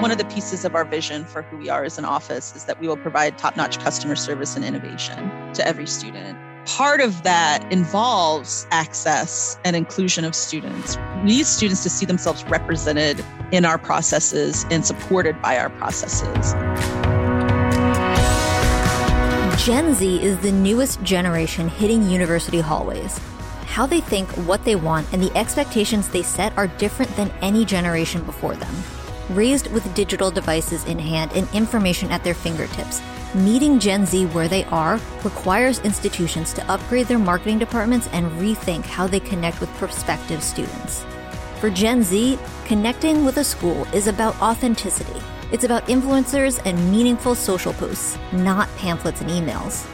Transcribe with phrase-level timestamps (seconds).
[0.00, 2.64] One of the pieces of our vision for who we are as an office is
[2.64, 6.38] that we will provide top notch customer service and innovation to every student.
[6.64, 10.96] Part of that involves access and inclusion of students.
[11.16, 13.22] We need students to see themselves represented
[13.52, 16.54] in our processes and supported by our processes.
[19.62, 23.18] Gen Z is the newest generation hitting university hallways.
[23.66, 27.66] How they think, what they want, and the expectations they set are different than any
[27.66, 28.74] generation before them.
[29.30, 33.02] Raised with digital devices in hand and information at their fingertips,
[33.34, 38.84] meeting Gen Z where they are requires institutions to upgrade their marketing departments and rethink
[38.84, 41.04] how they connect with prospective students.
[41.60, 45.20] For Gen Z, connecting with a school is about authenticity
[45.52, 49.86] it's about influencers and meaningful social posts, not pamphlets and emails.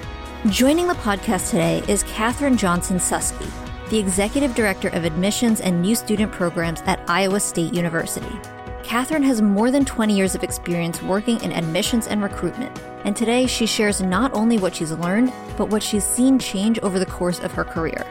[0.51, 3.51] Joining the podcast today is Katherine Johnson Suski,
[3.89, 8.29] the Executive Director of Admissions and New Student Programs at Iowa State University.
[8.87, 13.49] Katherine has more than 20 years of experience working in admissions and recruitment, and today
[13.49, 17.41] she shares not only what she's learned, but what she's seen change over the course
[17.41, 18.07] of her career.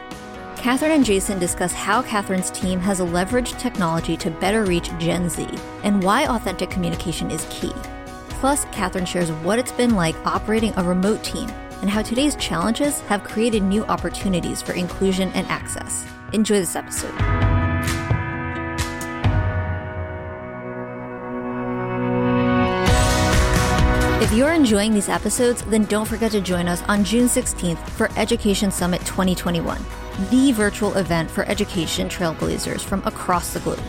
[0.54, 5.48] Catherine and Jason discuss how Catherine's team has leveraged technology to better reach Gen Z
[5.82, 7.72] and why authentic communication is key.
[8.28, 11.48] Plus, Catherine shares what it's been like operating a remote team
[11.80, 16.04] and how today's challenges have created new opportunities for inclusion and access.
[16.34, 17.45] Enjoy this episode.
[24.26, 28.10] If you're enjoying these episodes, then don't forget to join us on June 16th for
[28.16, 29.78] Education Summit 2021
[30.30, 33.80] the virtual event for education trailblazers from across the globe.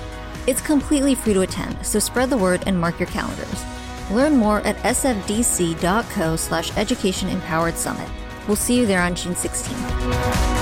[0.45, 3.65] It's completely free to attend, so spread the word and mark your calendars.
[4.11, 8.07] Learn more at sfdc.co slash education empowered summit.
[8.45, 10.56] We'll see you there on June 16th.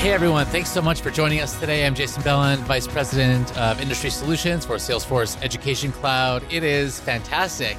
[0.00, 1.84] Hey everyone, thanks so much for joining us today.
[1.84, 6.42] I'm Jason Belin, Vice President of Industry Solutions for Salesforce Education Cloud.
[6.50, 7.76] It is fantastic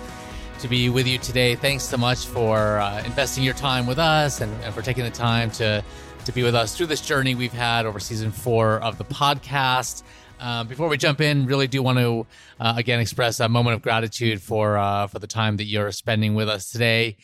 [0.60, 1.56] to be with you today.
[1.56, 5.10] Thanks so much for uh, investing your time with us and, and, for taking the
[5.10, 5.84] time to,
[6.26, 10.04] to be with us through this journey we've had over season four of the podcast.
[10.40, 12.28] Uh, before we jump in, really do want to
[12.60, 16.36] uh, again express a moment of gratitude for uh, for the time that you're spending
[16.36, 17.18] with us today.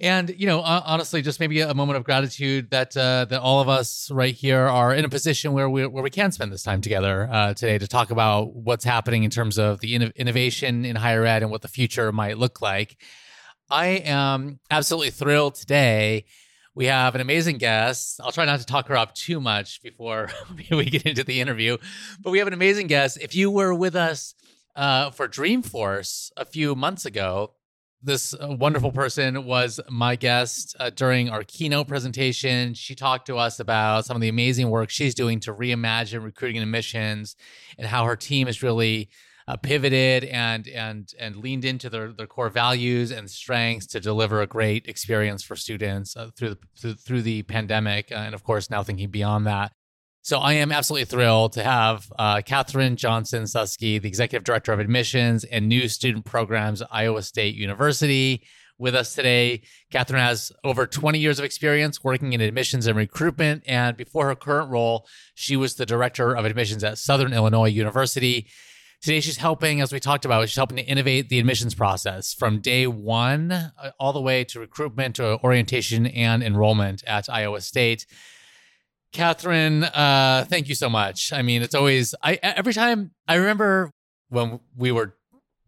[0.00, 3.68] And you know, honestly, just maybe a moment of gratitude that uh, that all of
[3.68, 6.80] us right here are in a position where we where we can spend this time
[6.80, 11.24] together uh, today to talk about what's happening in terms of the innovation in higher
[11.24, 12.96] ed and what the future might look like.
[13.68, 16.26] I am absolutely thrilled today.
[16.76, 18.20] We have an amazing guest.
[18.22, 20.30] I'll try not to talk her up too much before
[20.70, 21.76] we get into the interview,
[22.20, 23.18] but we have an amazing guest.
[23.20, 24.36] If you were with us
[24.76, 27.54] uh, for Dreamforce a few months ago,
[28.02, 32.74] this uh, wonderful person was my guest uh, during our keynote presentation.
[32.74, 36.58] She talked to us about some of the amazing work she's doing to reimagine recruiting
[36.58, 37.36] and admissions
[37.76, 39.08] and how her team has really
[39.48, 44.42] uh, pivoted and and and leaned into their, their core values and strengths to deliver
[44.42, 48.44] a great experience for students uh, through the through, through the pandemic uh, and of
[48.44, 49.72] course now thinking beyond that.
[50.28, 54.78] So I am absolutely thrilled to have uh, Katherine Johnson Suski, the Executive Director of
[54.78, 58.42] Admissions and New Student Programs at Iowa State University,
[58.76, 59.62] with us today.
[59.90, 63.62] Catherine has over 20 years of experience working in admissions and recruitment.
[63.66, 68.48] And before her current role, she was the Director of Admissions at Southern Illinois University.
[69.00, 72.60] Today, she's helping, as we talked about, she's helping to innovate the admissions process from
[72.60, 78.04] day one uh, all the way to recruitment to orientation and enrollment at Iowa State.
[79.12, 81.32] Katherine, uh, thank you so much.
[81.32, 83.92] I mean, it's always I every time I remember
[84.28, 85.14] when we were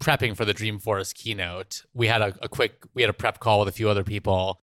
[0.00, 3.60] prepping for the Dreamforce keynote, we had a, a quick we had a prep call
[3.60, 4.60] with a few other people.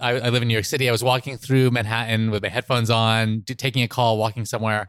[0.00, 0.88] I, I, live in New York City.
[0.88, 4.88] I was walking through Manhattan with my headphones on, taking a call, walking somewhere,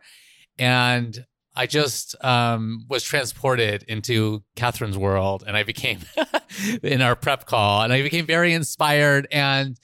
[0.60, 6.00] and I just um, was transported into Catherine's world, and I became
[6.84, 9.28] in our prep call, and I became very inspired.
[9.32, 9.80] And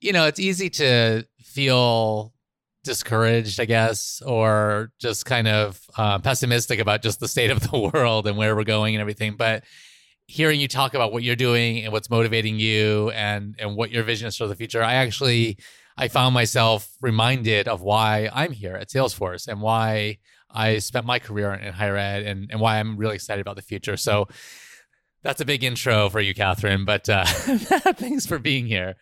[0.00, 2.32] you know, it's easy to feel
[2.84, 7.90] discouraged, I guess, or just kind of uh, pessimistic about just the state of the
[7.94, 9.36] world and where we're going and everything.
[9.36, 9.64] But
[10.26, 14.02] hearing you talk about what you're doing and what's motivating you and and what your
[14.02, 15.58] vision is for the future, I actually
[15.96, 20.18] I found myself reminded of why I'm here at Salesforce and why
[20.50, 23.62] I spent my career in higher ed and, and why I'm really excited about the
[23.62, 23.96] future.
[23.96, 24.28] So
[25.22, 26.84] that's a big intro for you, Catherine.
[26.84, 28.96] But uh, thanks for being here.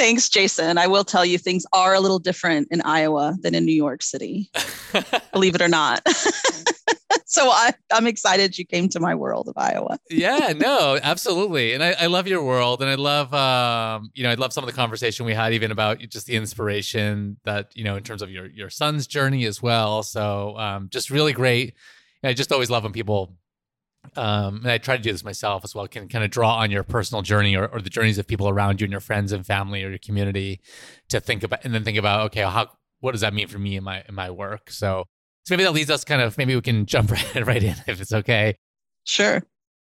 [0.00, 0.78] Thanks, Jason.
[0.78, 4.02] I will tell you things are a little different in Iowa than in New York
[4.02, 4.50] City,
[5.34, 6.00] believe it or not.
[7.26, 9.98] so I, I'm excited you came to my world of Iowa.
[10.08, 11.74] yeah, no, absolutely.
[11.74, 12.80] And I, I love your world.
[12.80, 15.70] And I love, um, you know, I love some of the conversation we had even
[15.70, 19.60] about just the inspiration that, you know, in terms of your, your son's journey as
[19.60, 20.02] well.
[20.02, 21.74] So um, just really great.
[22.22, 23.36] And I just always love when people
[24.16, 26.70] um, and I try to do this myself as well, can kind of draw on
[26.70, 29.46] your personal journey or, or, the journeys of people around you and your friends and
[29.46, 30.60] family or your community
[31.10, 32.68] to think about, and then think about, okay, how,
[33.00, 34.70] what does that mean for me in my, in my work?
[34.70, 35.04] So,
[35.44, 38.00] so maybe that leads us kind of, maybe we can jump right, right in if
[38.00, 38.56] it's okay.
[39.04, 39.42] Sure.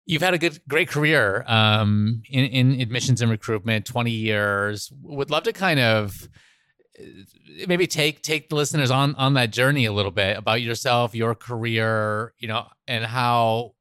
[0.06, 4.90] You've had a good, great career um, in, in admissions and recruitment, 20 years.
[5.02, 6.28] Would love to kind of,
[6.98, 7.04] uh,
[7.66, 11.34] maybe take take the listeners on on that journey a little bit about yourself your
[11.34, 13.74] career you know and how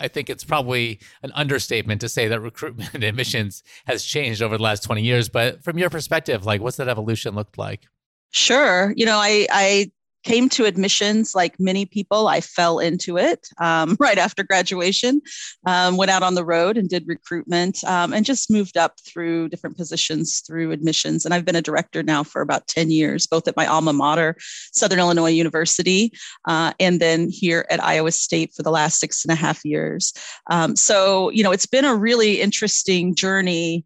[0.00, 4.62] I think it's probably an understatement to say that recruitment admissions has changed over the
[4.62, 5.28] last 20 years.
[5.28, 7.86] But from your perspective, like what's that evolution looked like?
[8.30, 8.92] Sure.
[8.96, 9.90] You know, I, I
[10.22, 15.20] came to admissions like many people i fell into it um, right after graduation
[15.66, 19.48] um, went out on the road and did recruitment um, and just moved up through
[19.48, 21.24] different positions through admissions.
[21.24, 24.36] And i've been a director now for about 10 years both at my alma mater
[24.72, 26.12] southern illinois university
[26.46, 30.12] uh, and then here at iowa state for the last six and a half years.
[30.50, 33.84] Um, so you know it's been a really interesting journey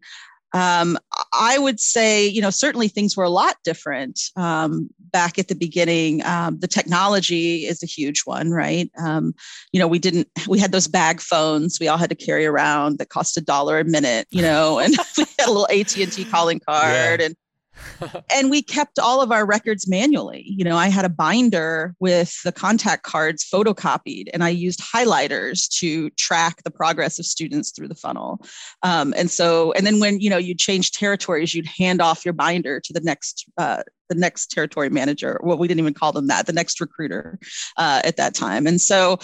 [0.53, 0.97] um,
[1.33, 5.55] I would say, you know, certainly things were a lot different um, back at the
[5.55, 6.23] beginning.
[6.23, 8.89] Um, the technology is a huge one, right?
[8.97, 9.33] Um,
[9.73, 12.99] you know, we didn't, we had those bag phones we all had to carry around
[12.99, 16.11] that cost a dollar a minute, you know, and we had a little AT and
[16.11, 17.25] T calling card, yeah.
[17.27, 17.35] and
[18.33, 20.43] and we kept all of our records manually.
[20.47, 25.69] You know, I had a binder with the contact cards photocopied, and I used highlighters
[25.79, 28.45] to track the progress of students through the funnel.
[28.83, 32.33] Um, and so, and then when you know you change territories, you'd hand off your
[32.33, 35.39] binder to the next uh, the next territory manager.
[35.43, 37.39] Well, we didn't even call them that, the next recruiter
[37.77, 38.67] uh, at that time.
[38.67, 39.17] And so,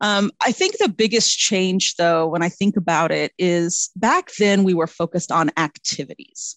[0.00, 4.64] um, I think the biggest change, though, when I think about it, is back then
[4.64, 6.56] we were focused on activities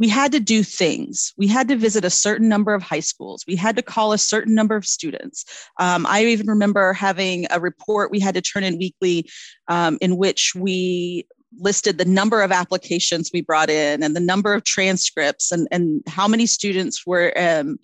[0.00, 1.34] we had to do things.
[1.36, 3.44] We had to visit a certain number of high schools.
[3.46, 5.44] We had to call a certain number of students.
[5.78, 9.30] Um, I even remember having a report we had to turn in weekly
[9.68, 11.26] um, in which we
[11.58, 16.02] listed the number of applications we brought in and the number of transcripts and, and
[16.06, 17.78] how many students were um,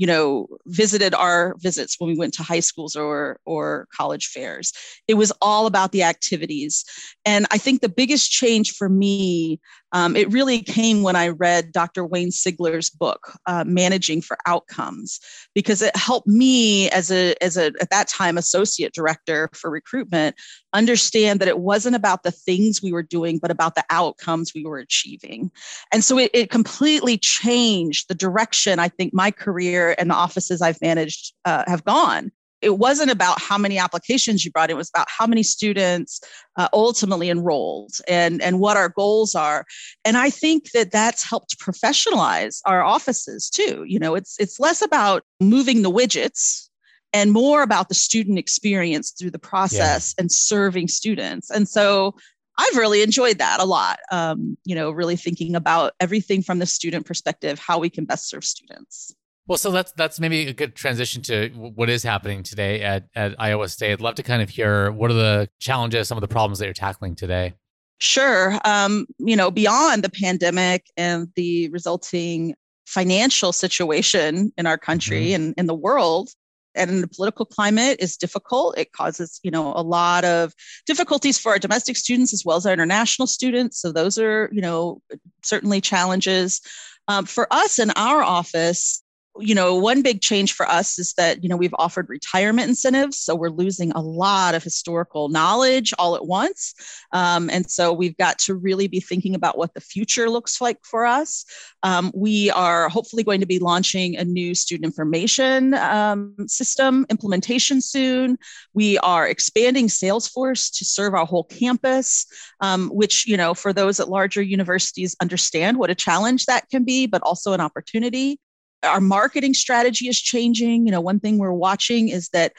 [0.00, 4.72] you know visited our visits when we went to high schools or or college fairs
[5.06, 6.86] it was all about the activities
[7.26, 9.60] and i think the biggest change for me
[9.92, 12.04] um, it really came when I read Dr.
[12.04, 15.20] Wayne Sigler's book, uh, Managing for Outcomes,
[15.54, 20.36] because it helped me as a, as a, at that time, associate director for recruitment,
[20.72, 24.64] understand that it wasn't about the things we were doing, but about the outcomes we
[24.64, 25.50] were achieving.
[25.92, 30.62] And so it, it completely changed the direction I think my career and the offices
[30.62, 32.30] I've managed uh, have gone
[32.62, 36.20] it wasn't about how many applications you brought it was about how many students
[36.56, 39.64] uh, ultimately enrolled and and what our goals are
[40.04, 44.82] and i think that that's helped professionalize our offices too you know it's it's less
[44.82, 46.68] about moving the widgets
[47.12, 50.22] and more about the student experience through the process yeah.
[50.22, 52.14] and serving students and so
[52.58, 54.00] I've really enjoyed that a lot.
[54.12, 58.28] Um, you know, really thinking about everything from the student perspective, how we can best
[58.28, 59.14] serve students.
[59.46, 63.34] Well, so that's that's maybe a good transition to what is happening today at, at
[63.38, 63.92] Iowa State.
[63.92, 66.66] I'd love to kind of hear what are the challenges, some of the problems that
[66.66, 67.54] you're tackling today.
[67.98, 68.58] Sure.
[68.64, 72.54] Um, you know, beyond the pandemic and the resulting
[72.86, 75.42] financial situation in our country mm-hmm.
[75.42, 76.30] and in the world,
[76.74, 78.78] and the political climate is difficult.
[78.78, 80.54] It causes, you know, a lot of
[80.86, 83.80] difficulties for our domestic students as well as our international students.
[83.80, 85.02] So those are, you know,
[85.42, 86.60] certainly challenges.
[87.08, 89.02] Um, for us in our office,
[89.38, 93.18] you know, one big change for us is that, you know, we've offered retirement incentives.
[93.18, 96.74] So we're losing a lot of historical knowledge all at once.
[97.12, 100.78] Um, and so we've got to really be thinking about what the future looks like
[100.82, 101.44] for us.
[101.82, 107.80] Um, we are hopefully going to be launching a new student information um, system implementation
[107.80, 108.36] soon.
[108.74, 112.26] We are expanding Salesforce to serve our whole campus,
[112.60, 116.84] um, which, you know, for those at larger universities understand what a challenge that can
[116.84, 118.40] be, but also an opportunity
[118.82, 120.86] our marketing strategy is changing.
[120.86, 122.52] You know, one thing we're watching is that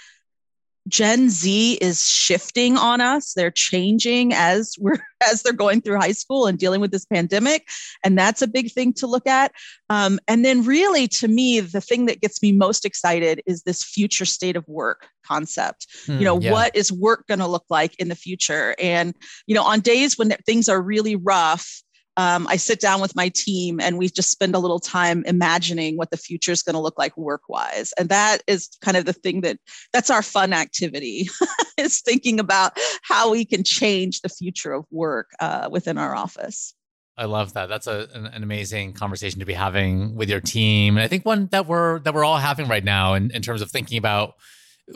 [0.88, 3.34] Gen Z is shifting on us.
[3.34, 4.98] They're changing as we're
[5.32, 7.68] as they're going through high school and dealing with this pandemic,
[8.04, 9.52] and that's a big thing to look at.
[9.90, 13.84] Um, and then, really, to me, the thing that gets me most excited is this
[13.84, 15.86] future state of work concept.
[16.08, 16.52] you hmm, know, yeah.
[16.52, 18.76] what is work going to look like in the future?
[18.80, 19.14] And
[19.46, 21.84] you know, on days when things are really rough,
[22.18, 25.98] um, I sit down with my team and we just spend a little time imagining
[25.98, 27.94] what the future is going to look like work wise.
[27.98, 29.58] And that is kind of the thing that
[29.94, 31.30] that's our fun activity
[31.78, 36.74] is thinking about how we can change the future of work uh, within our office.
[37.18, 37.70] I love that.
[37.70, 40.98] That's a, an, an, amazing conversation to be having with your team.
[40.98, 43.62] And I think one that we're that we're all having right now in, in terms
[43.62, 44.36] of thinking about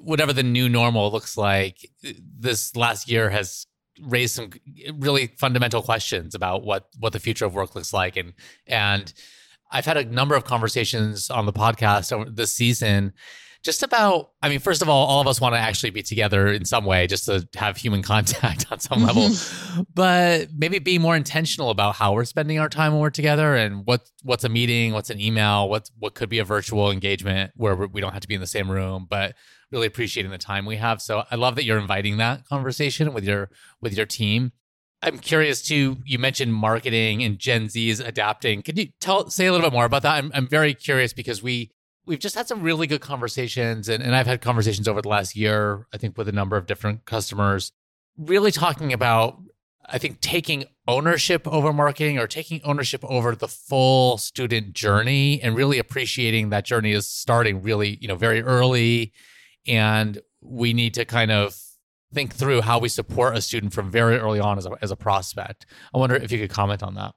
[0.02, 1.78] whatever the new normal looks like.
[2.02, 3.68] This last year has
[4.02, 4.50] raised some
[4.98, 8.18] really fundamental questions about what what the future of work looks like.
[8.18, 8.34] And
[8.68, 9.14] and
[9.72, 13.14] I've had a number of conversations on the podcast this season
[13.66, 16.48] just about i mean first of all all of us want to actually be together
[16.48, 19.82] in some way just to have human contact on some level mm-hmm.
[19.94, 23.86] but maybe be more intentional about how we're spending our time when we're together and
[23.86, 27.76] what what's a meeting what's an email what what could be a virtual engagement where
[27.76, 29.36] we don't have to be in the same room but
[29.72, 31.02] really appreciating the time we have.
[31.02, 33.50] So I love that you're inviting that conversation with your
[33.82, 34.52] with your team.
[35.02, 35.98] I'm curious too.
[36.06, 38.62] You mentioned marketing and Gen z's adapting.
[38.64, 40.16] Could you tell say a little bit more about that?
[40.16, 41.72] I'm I'm very curious because we
[42.06, 45.36] we've just had some really good conversations and, and I've had conversations over the last
[45.36, 47.72] year, I think with a number of different customers,
[48.18, 49.40] really talking about
[49.88, 55.56] I think taking ownership over marketing or taking ownership over the full student journey and
[55.56, 59.14] really appreciating that journey is starting really, you know, very early
[59.68, 61.56] and we need to kind of
[62.14, 64.96] think through how we support a student from very early on as a, as a
[64.96, 65.66] prospect.
[65.94, 67.14] I wonder if you could comment on that.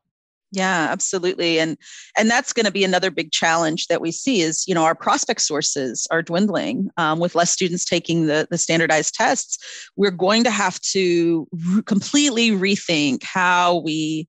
[0.50, 1.60] Yeah, absolutely.
[1.60, 1.76] And
[2.16, 4.94] and that's going to be another big challenge that we see is, you know, our
[4.94, 9.58] prospect sources are dwindling um, with less students taking the, the standardized tests.
[9.96, 14.26] We're going to have to re- completely rethink how we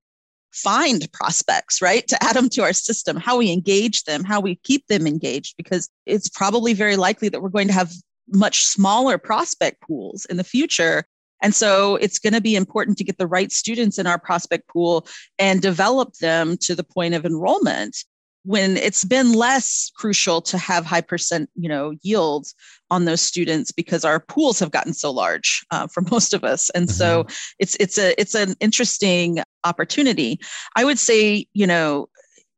[0.52, 2.06] find prospects, right?
[2.08, 5.54] To add them to our system, how we engage them, how we keep them engaged,
[5.56, 7.92] because it's probably very likely that we're going to have
[8.32, 11.04] much smaller prospect pools in the future.
[11.42, 14.68] And so it's going to be important to get the right students in our prospect
[14.68, 15.06] pool
[15.38, 17.96] and develop them to the point of enrollment
[18.44, 22.54] when it's been less crucial to have high percent you know yields
[22.90, 26.70] on those students because our pools have gotten so large uh, for most of us
[26.70, 26.94] and mm-hmm.
[26.94, 27.26] so
[27.58, 30.40] it's it's a it's an interesting opportunity
[30.76, 32.08] i would say you know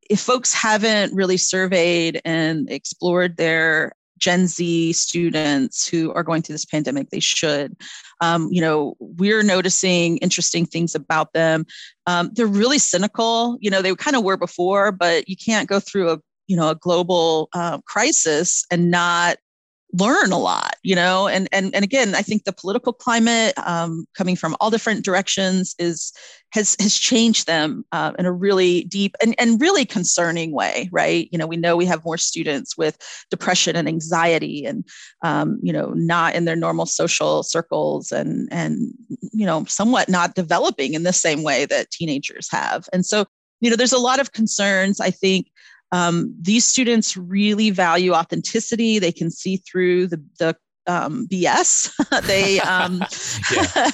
[0.08, 6.54] if folks haven't really surveyed and explored their Gen Z students who are going through
[6.54, 7.76] this pandemic, they should.
[8.20, 11.66] Um, you know, we're noticing interesting things about them.
[12.06, 13.58] Um, they're really cynical.
[13.60, 16.70] You know, they kind of were before, but you can't go through a you know
[16.70, 19.38] a global uh, crisis and not
[19.92, 21.28] learn a lot you know?
[21.28, 25.74] And and and again i think the political climate um, coming from all different directions
[25.78, 26.12] is
[26.50, 31.28] has has changed them uh, in a really deep and, and really concerning way right?
[31.32, 32.98] You know we know we have more students with
[33.30, 34.84] depression and anxiety and
[35.22, 38.92] um, you know not in their normal social circles and and
[39.32, 42.88] you know somewhat not developing in the same way that teenagers have.
[42.92, 43.26] And so
[43.60, 45.46] you know there's a lot of concerns i think
[45.92, 48.98] um, these students really value authenticity.
[48.98, 50.56] They can see through the, the
[50.86, 51.92] um, BS.
[52.26, 53.02] they um,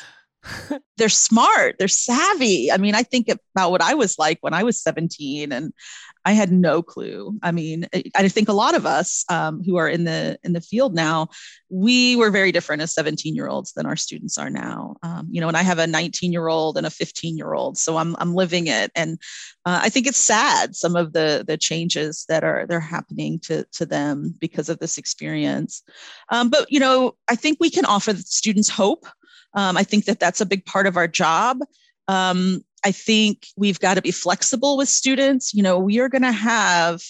[0.97, 1.77] they're smart.
[1.79, 2.71] They're savvy.
[2.71, 5.73] I mean, I think about what I was like when I was 17, and
[6.25, 7.39] I had no clue.
[7.43, 10.61] I mean, I think a lot of us um, who are in the in the
[10.61, 11.29] field now,
[11.71, 14.97] we were very different as 17 year olds than our students are now.
[15.03, 17.79] Um, you know, and I have a 19 year old and a 15 year old,
[17.79, 19.19] so I'm I'm living it, and
[19.65, 23.65] uh, I think it's sad some of the the changes that are they're happening to
[23.73, 25.83] to them because of this experience.
[26.31, 29.07] Um, but you know, I think we can offer students hope.
[29.55, 31.61] Um, I think that that's a big part of our job.
[32.07, 35.53] Um, I think we've got to be flexible with students.
[35.53, 37.03] You know, we are going to have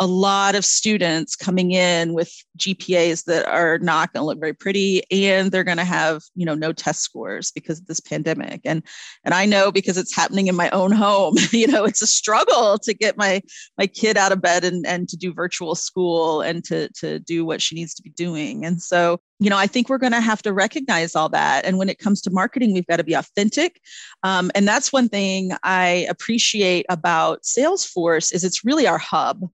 [0.00, 4.52] a lot of students coming in with GPAs that are not going to look very
[4.52, 8.60] pretty and they're going to have, you know, no test scores because of this pandemic.
[8.64, 8.82] And
[9.24, 12.78] and I know because it's happening in my own home, you know, it's a struggle
[12.78, 13.42] to get my
[13.76, 17.44] my kid out of bed and and to do virtual school and to to do
[17.44, 18.64] what she needs to be doing.
[18.64, 21.64] And so, you know, I think we're going to have to recognize all that.
[21.64, 23.80] And when it comes to marketing, we've got to be authentic.
[24.22, 29.48] Um, and that's one thing I appreciate about Salesforce is it's really our hub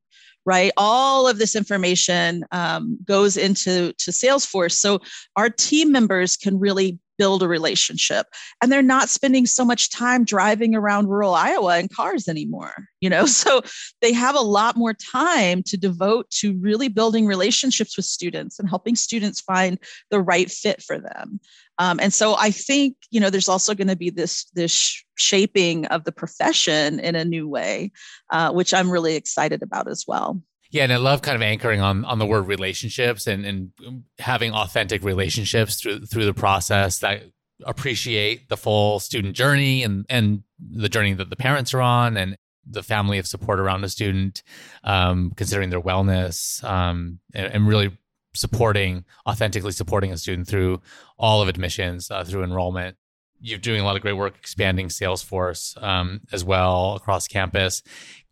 [0.47, 0.73] right?
[0.77, 5.01] All of this information um, goes into to Salesforce, so
[5.37, 8.27] our team members can really build a relationship
[8.61, 13.11] and they're not spending so much time driving around rural iowa in cars anymore you
[13.11, 13.27] know?
[13.45, 13.61] So
[14.01, 18.69] they have a lot more time to devote to really building relationships with students and
[18.69, 19.79] helping students find
[20.11, 21.41] the right fit for them
[21.79, 25.87] um, and so I think you know there's also going to be this this shaping
[25.87, 27.93] of the profession in a new way,
[28.31, 30.41] uh, which I'm really excited about as well.
[30.71, 33.73] Yeah, and I love kind of anchoring on on the word relationships and and
[34.19, 37.23] having authentic relationships through through the process that
[37.65, 42.37] appreciate the full student journey and and the journey that the parents are on and
[42.67, 44.43] the family of support around a student,
[44.85, 47.97] um, considering their wellness, um, and, and, really
[48.35, 50.81] supporting, authentically supporting a student through
[51.19, 52.97] all of admissions, uh, through enrollment.
[53.41, 57.83] You're doing a lot of great work expanding Salesforce um, as well across campus.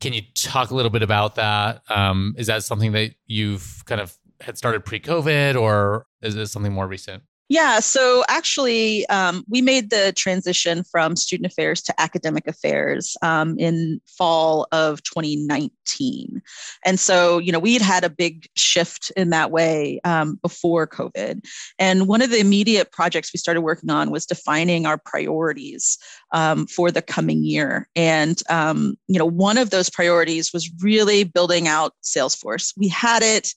[0.01, 1.83] Can you talk a little bit about that?
[1.91, 6.73] Um, is that something that you've kind of had started pre-COVID, or is this something
[6.73, 7.23] more recent?
[7.53, 13.59] Yeah, so actually, um, we made the transition from student affairs to academic affairs um,
[13.59, 16.41] in fall of 2019.
[16.87, 20.87] And so, you know, we had had a big shift in that way um, before
[20.87, 21.45] COVID.
[21.79, 25.99] And one of the immediate projects we started working on was defining our priorities
[26.33, 27.87] um, for the coming year.
[27.95, 32.73] And, um, you know, one of those priorities was really building out Salesforce.
[32.79, 33.53] We had it.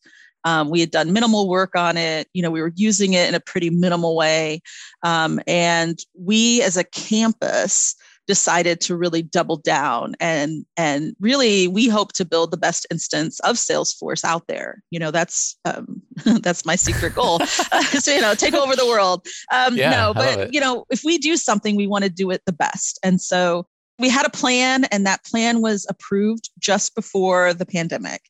[0.45, 2.29] Um, we had done minimal work on it.
[2.33, 4.61] You know, we were using it in a pretty minimal way.
[5.03, 7.95] Um, and we as a campus
[8.27, 13.39] decided to really double down and and really we hope to build the best instance
[13.41, 14.81] of salesforce out there.
[14.91, 16.01] You know that's um,
[16.41, 17.39] that's my secret goal.
[17.99, 19.25] So you know take over the world.
[19.53, 22.41] Um, yeah, no but you know if we do something we want to do it
[22.45, 22.99] the best.
[23.03, 23.67] And so
[23.99, 28.21] we had a plan and that plan was approved just before the pandemic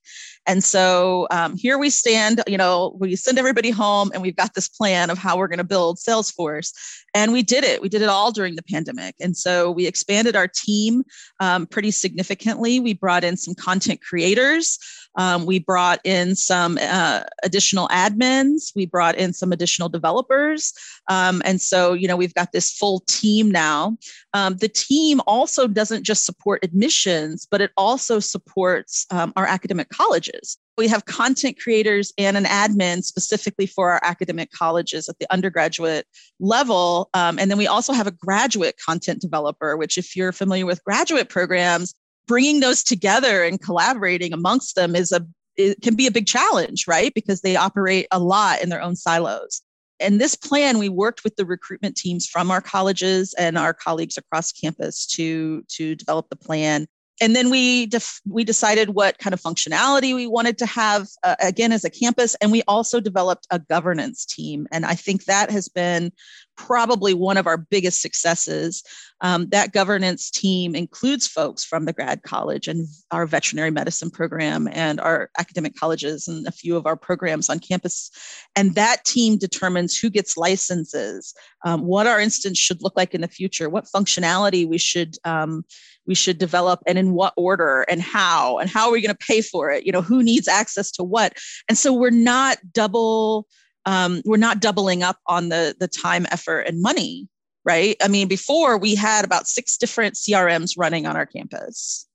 [0.48, 4.54] and so um, here we stand, you know, we send everybody home and we've got
[4.54, 6.72] this plan of how we're going to build Salesforce.
[7.14, 7.82] And we did it.
[7.82, 9.16] We did it all during the pandemic.
[9.20, 11.04] And so we expanded our team
[11.40, 12.80] um, pretty significantly.
[12.80, 14.78] We brought in some content creators.
[15.18, 18.72] Um, we brought in some uh, additional admins.
[18.76, 20.74] We brought in some additional developers.
[21.10, 23.98] Um, and so, you know, we've got this full team now.
[24.34, 29.90] Um, the team also doesn't just support admissions, but it also supports um, our academic
[29.90, 30.58] colleges.
[30.78, 36.06] We have content creators and an admin specifically for our academic colleges at the undergraduate
[36.42, 37.10] level.
[37.14, 40.84] Um, and then we also have a graduate content developer, which, if you're familiar with
[40.84, 41.96] graduate programs,
[42.28, 45.26] bringing those together and collaborating amongst them is a
[45.58, 47.14] it can be a big challenge, right?
[47.14, 49.62] Because they operate a lot in their own silos.
[50.02, 54.18] And this plan, we worked with the recruitment teams from our colleges and our colleagues
[54.18, 56.88] across campus to, to develop the plan
[57.22, 61.36] and then we def- we decided what kind of functionality we wanted to have uh,
[61.42, 65.50] again as a campus and we also developed a governance team and i think that
[65.50, 66.12] has been
[66.58, 68.84] probably one of our biggest successes.
[69.22, 74.68] Um, that governance team includes folks from the grad college and our veterinary medicine program
[74.72, 78.12] and our academic colleges and a few of our programs on campus.
[78.56, 83.22] And that team determines who gets licenses, um, what our instance should look like in
[83.22, 85.64] the future, what functionality we should um,
[86.08, 89.26] we should develop and in what order and how and how are we going to
[89.26, 89.86] pay for it?
[89.86, 91.34] You know who needs access to what?
[91.70, 93.48] And so we're not double
[93.86, 97.28] um, we're not doubling up on the the time effort and money
[97.66, 97.98] right?
[98.02, 102.08] I mean, before we had about six different CRMs running on our campus.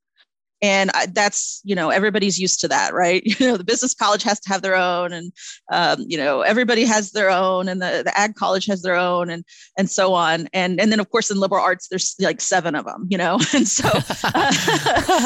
[0.63, 3.23] And that's, you know, everybody's used to that, right?
[3.41, 5.33] You know, the business college has to have their own, and
[5.73, 9.31] um, you know, everybody has their own, and the, the ag college has their own,
[9.31, 9.43] and
[9.79, 10.49] and so on.
[10.53, 13.39] And and then of course in liberal arts, there's like seven of them, you know,
[13.55, 13.89] and so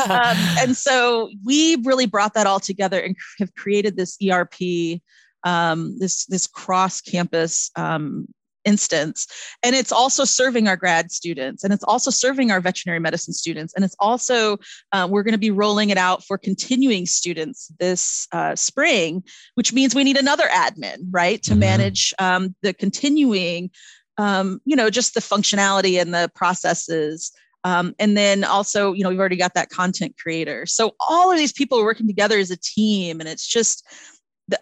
[0.08, 5.00] um, and so we really brought that all together and have created this ERP,
[5.44, 8.26] um, this this cross campus um,
[8.64, 9.26] instance.
[9.62, 13.74] And it's also serving our grad students and it's also serving our veterinary medicine students.
[13.74, 14.56] And it's also,
[14.92, 19.22] uh, we're going to be rolling it out for continuing students this uh, spring,
[19.54, 21.60] which means we need another admin, right, to mm-hmm.
[21.60, 23.70] manage um, the continuing,
[24.16, 27.32] um, you know, just the functionality and the processes.
[27.64, 30.66] Um, and then also, you know, we've already got that content creator.
[30.66, 33.86] So all of these people are working together as a team, and it's just,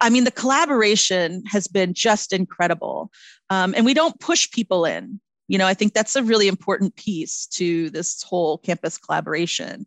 [0.01, 3.11] I mean, the collaboration has been just incredible.
[3.51, 5.21] Um, and we don't push people in.
[5.49, 9.87] You know, I think that's a really important piece to this whole campus collaboration.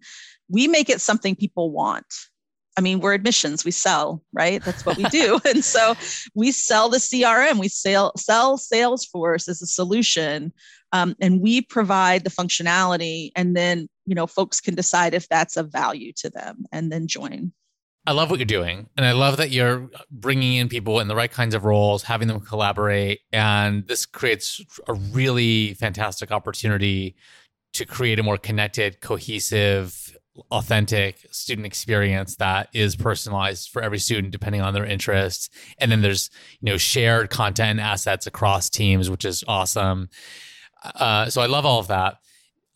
[0.50, 2.06] We make it something people want.
[2.78, 4.62] I mean, we're admissions, we sell, right?
[4.62, 5.40] That's what we do.
[5.46, 5.96] and so
[6.36, 10.52] we sell the CRM, we sell, sell Salesforce as a solution,
[10.92, 13.32] um, and we provide the functionality.
[13.36, 17.08] And then, you know, folks can decide if that's of value to them and then
[17.08, 17.54] join.
[18.08, 18.88] I love what you're doing.
[18.98, 22.28] And I love that you're bringing in people in the right kinds of roles, having
[22.28, 23.22] them collaborate.
[23.32, 27.16] And this creates a really fantastic opportunity
[27.74, 30.16] to create a more connected, cohesive,
[30.52, 35.50] authentic student experience that is personalized for every student depending on their interests.
[35.80, 36.30] And then there's,
[36.62, 40.10] you know, shared content assets across teams, which is awesome.
[40.84, 42.18] Uh, so I love all of that.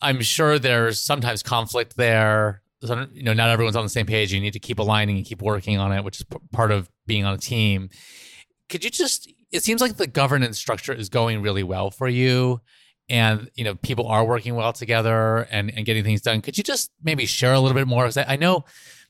[0.02, 4.32] I'm sure there's sometimes conflict there you know not everyone's on the same page.
[4.32, 6.90] You need to keep aligning and keep working on it which is p- part of
[7.06, 7.90] being on a team.
[8.68, 12.60] Could you just it seems like the governance structure is going really well for you
[13.08, 16.40] and you know people are working well together and, and getting things done.
[16.40, 18.04] Could you just maybe share a little bit more?
[18.04, 18.64] Because I, I, know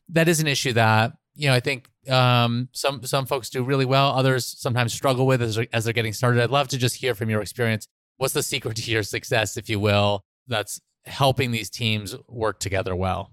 [0.08, 3.84] that is an issue that you know i think um, some some folks do really
[3.84, 4.12] well.
[4.12, 6.42] Others sometimes struggle with as, as they're getting started.
[6.42, 7.86] I'd love to just hear from your experience.
[8.16, 12.96] What's the secret to your success if you will that's helping these teams work together
[12.96, 13.30] well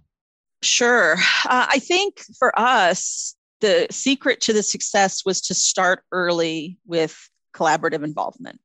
[0.62, 1.13] sure
[1.50, 7.30] uh, i think for us the secret to the success was to start early with
[7.58, 8.60] collaborative involvement.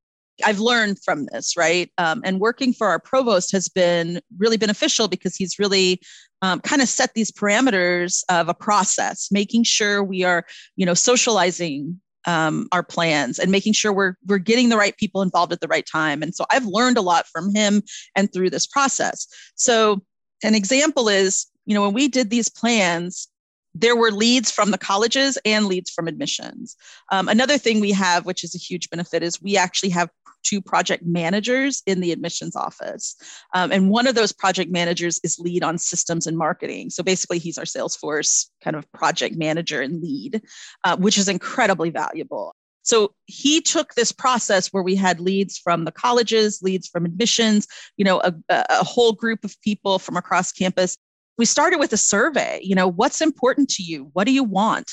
[0.44, 1.90] I've learned from this, right?
[1.98, 6.00] Um, and working for our provost has been really beneficial because he's really
[6.40, 10.44] um, kind of set these parameters of a process, making sure we are,
[10.76, 15.22] you know, socializing um, our plans and making sure we're we're getting the right people
[15.22, 16.22] involved at the right time.
[16.22, 17.82] And so I've learned a lot from him
[18.16, 19.26] and through this process.
[19.54, 20.02] So
[20.42, 23.28] an example is, you know, when we did these plans,
[23.74, 26.76] there were leads from the colleges and leads from admissions.
[27.10, 30.10] Um, another thing we have, which is a huge benefit, is we actually have
[30.42, 33.16] two project managers in the admissions office.
[33.54, 36.90] Um, and one of those project managers is lead on systems and marketing.
[36.90, 40.42] So basically, he's our Salesforce kind of project manager and lead,
[40.84, 42.54] uh, which is incredibly valuable.
[42.82, 47.68] So he took this process where we had leads from the colleges, leads from admissions,
[47.96, 50.98] you know, a, a whole group of people from across campus,
[51.42, 54.10] we started with a survey you know what's important to you?
[54.12, 54.88] What do you want?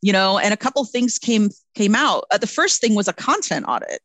[0.00, 2.24] You know and a couple things came came out.
[2.32, 4.00] Uh, the first thing was a content audit.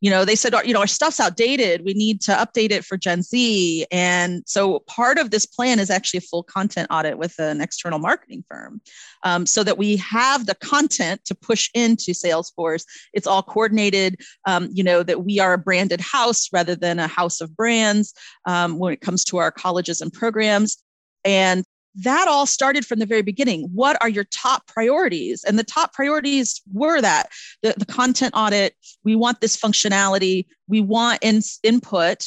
[0.00, 1.84] You know they said you know our stuff's outdated.
[1.84, 3.86] We need to update it for gen z.
[3.92, 8.00] And so part of this plan is actually a full content audit with an external
[8.00, 8.80] marketing firm
[9.22, 12.84] um, so that we have the content to push into salesforce.
[13.12, 17.06] It's all coordinated um, you know that we are a branded house rather than a
[17.06, 18.14] house of brands
[18.46, 20.82] um, when it comes to our colleges and programs
[21.24, 21.64] and
[21.96, 23.68] that all started from the very beginning.
[23.74, 25.44] What are your top priorities?
[25.44, 27.30] And the top priorities were that
[27.62, 32.26] the, the content audit, we want this functionality, we want in, input,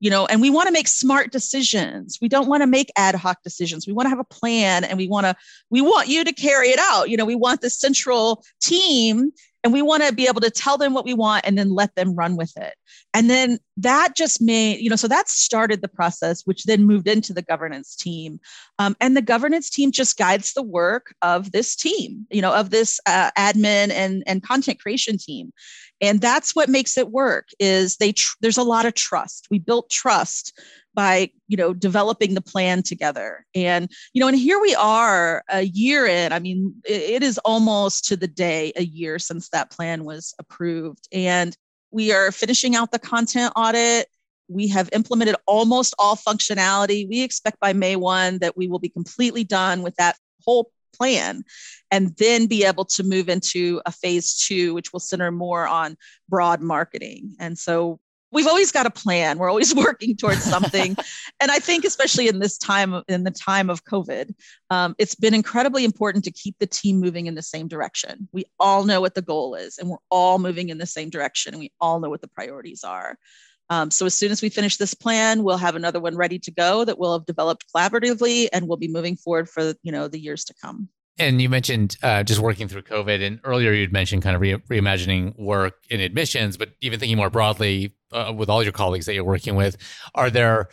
[0.00, 2.18] you know, and we want to make smart decisions.
[2.20, 3.86] We don't want to make ad hoc decisions.
[3.86, 5.36] We want to have a plan and we want to,
[5.70, 7.08] we want you to carry it out.
[7.08, 9.30] You know, we want the central team
[9.62, 11.94] and we want to be able to tell them what we want and then let
[11.94, 12.74] them run with it
[13.12, 17.08] and then that just made you know so that started the process which then moved
[17.08, 18.40] into the governance team.
[18.78, 22.70] Um, and the governance team just guides the work of this team you know of
[22.70, 25.52] this uh, admin and and content creation team.
[26.00, 29.46] And that's what makes it work is they tr- there's a lot of trust.
[29.50, 30.52] We built trust
[30.92, 33.44] by you know developing the plan together.
[33.54, 36.32] And you know and here we are a year in.
[36.32, 41.08] I mean it is almost to the day a year since that plan was approved.
[41.12, 41.56] And
[41.94, 44.08] we are finishing out the content audit.
[44.48, 47.08] We have implemented almost all functionality.
[47.08, 51.44] We expect by may 1 that we will be completely done with that whole plan
[51.90, 55.96] and then be able to move into a phase two which will center more on
[56.28, 57.36] broad marketing.
[57.38, 58.00] And so
[58.34, 59.38] we've always got a plan.
[59.38, 60.96] We're always working towards something.
[61.40, 64.34] and I think, especially in this time, in the time of COVID,
[64.68, 68.28] um, it's been incredibly important to keep the team moving in the same direction.
[68.32, 71.54] We all know what the goal is, and we're all moving in the same direction,
[71.54, 73.16] and we all know what the priorities are.
[73.70, 76.50] Um, so as soon as we finish this plan, we'll have another one ready to
[76.50, 80.20] go that we'll have developed collaboratively, and we'll be moving forward for you know the
[80.20, 80.88] years to come.
[81.18, 84.56] And you mentioned uh, just working through COVID, and earlier you'd mentioned kind of re-
[84.68, 89.14] reimagining work in admissions, but even thinking more broadly uh, with all your colleagues that
[89.14, 89.76] you're working with,
[90.14, 90.68] are there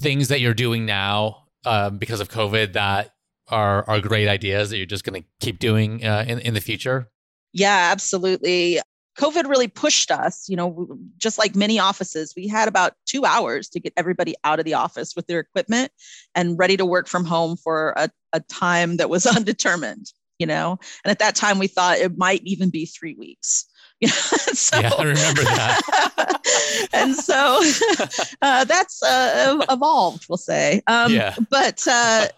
[0.00, 3.14] things that you're doing now um, because of COVID that
[3.48, 6.60] are are great ideas that you're just going to keep doing uh, in in the
[6.60, 7.10] future?
[7.52, 8.80] Yeah, absolutely.
[9.18, 13.68] COVID really pushed us, you know, just like many offices, we had about two hours
[13.70, 15.90] to get everybody out of the office with their equipment
[16.34, 20.78] and ready to work from home for a, a time that was undetermined, you know.
[21.04, 23.66] And at that time, we thought it might even be three weeks.
[24.06, 26.88] so, yeah, I remember that.
[26.92, 27.60] and so
[28.40, 30.80] uh, that's uh, evolved, we'll say.
[30.86, 31.34] Um, yeah.
[31.50, 32.28] But, uh,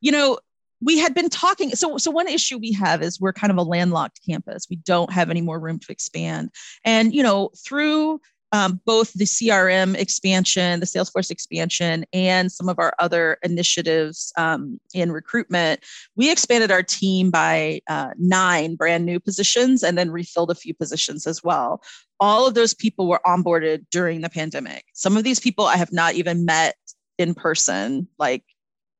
[0.00, 0.38] you know,
[0.84, 3.62] we had been talking so so one issue we have is we're kind of a
[3.62, 4.66] landlocked campus.
[4.68, 6.50] We don't have any more room to expand.
[6.84, 8.20] And you know through
[8.52, 14.78] um, both the crm expansion the salesforce expansion and some of our other initiatives um,
[14.92, 15.80] in recruitment
[16.14, 20.72] we expanded our team by uh, nine brand new positions and then refilled a few
[20.74, 21.82] positions as well.
[22.20, 24.84] All of those people were onboarded during the pandemic.
[24.92, 26.76] Some of these people i have not even met
[27.18, 28.44] in person like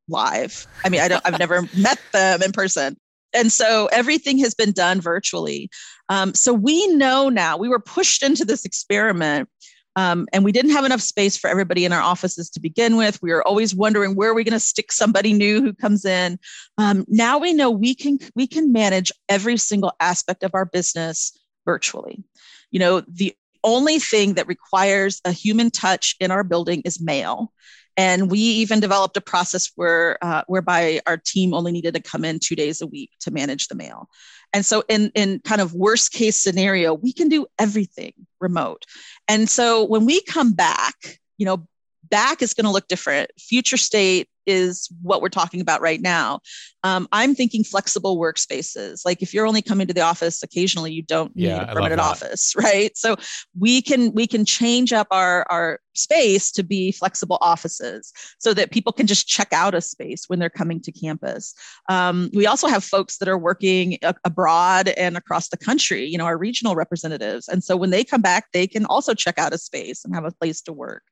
[0.08, 0.66] live.
[0.84, 2.96] I mean, I don't, I've never met them in person.
[3.32, 5.68] And so everything has been done virtually.
[6.08, 9.48] Um, so we know now we were pushed into this experiment
[9.96, 13.20] um, and we didn't have enough space for everybody in our offices to begin with.
[13.22, 16.38] We were always wondering where are we going to stick somebody new who comes in.
[16.78, 21.38] Um, now we know we can we can manage every single aspect of our business
[21.64, 22.24] virtually.
[22.70, 27.52] You know, the only thing that requires a human touch in our building is mail.
[27.96, 32.24] And we even developed a process where, uh, whereby our team only needed to come
[32.24, 34.09] in two days a week to manage the mail.
[34.52, 38.85] And so, in, in kind of worst case scenario, we can do everything remote.
[39.28, 41.66] And so, when we come back, you know,
[42.14, 43.29] back is going to look different.
[43.40, 46.38] Future state is what we're talking about right now.
[46.85, 49.00] Um, I'm thinking flexible workspaces.
[49.05, 52.00] Like if you're only coming to the office occasionally, you don't need yeah, a permanent
[52.00, 52.96] office, right?
[52.96, 53.16] So
[53.59, 58.70] we can we can change up our our space to be flexible offices so that
[58.70, 61.53] people can just check out a space when they're coming to campus.
[61.88, 66.05] Um, we also have folks that are working a- abroad and across the country.
[66.05, 69.37] You know, our regional representatives, and so when they come back, they can also check
[69.38, 71.03] out a space and have a place to work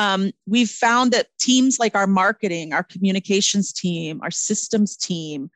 [0.00, 5.50] um, we've found that teams like our marketing, our communications team, our systems team,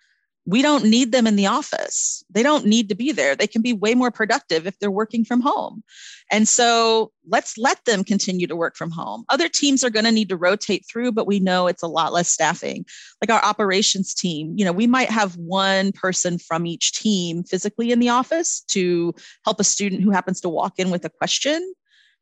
[0.45, 2.23] we don't need them in the office.
[2.29, 3.35] They don't need to be there.
[3.35, 5.83] They can be way more productive if they're working from home.
[6.31, 9.25] And so let's let them continue to work from home.
[9.31, 12.13] Other teams are going to need to rotate through, but we know it's a lot
[12.13, 12.85] less staffing.
[13.23, 17.93] Like our operations team, you know, we might have one person from each team physically
[17.93, 19.15] in the office to
[19.47, 21.73] help a student who happens to walk in with a question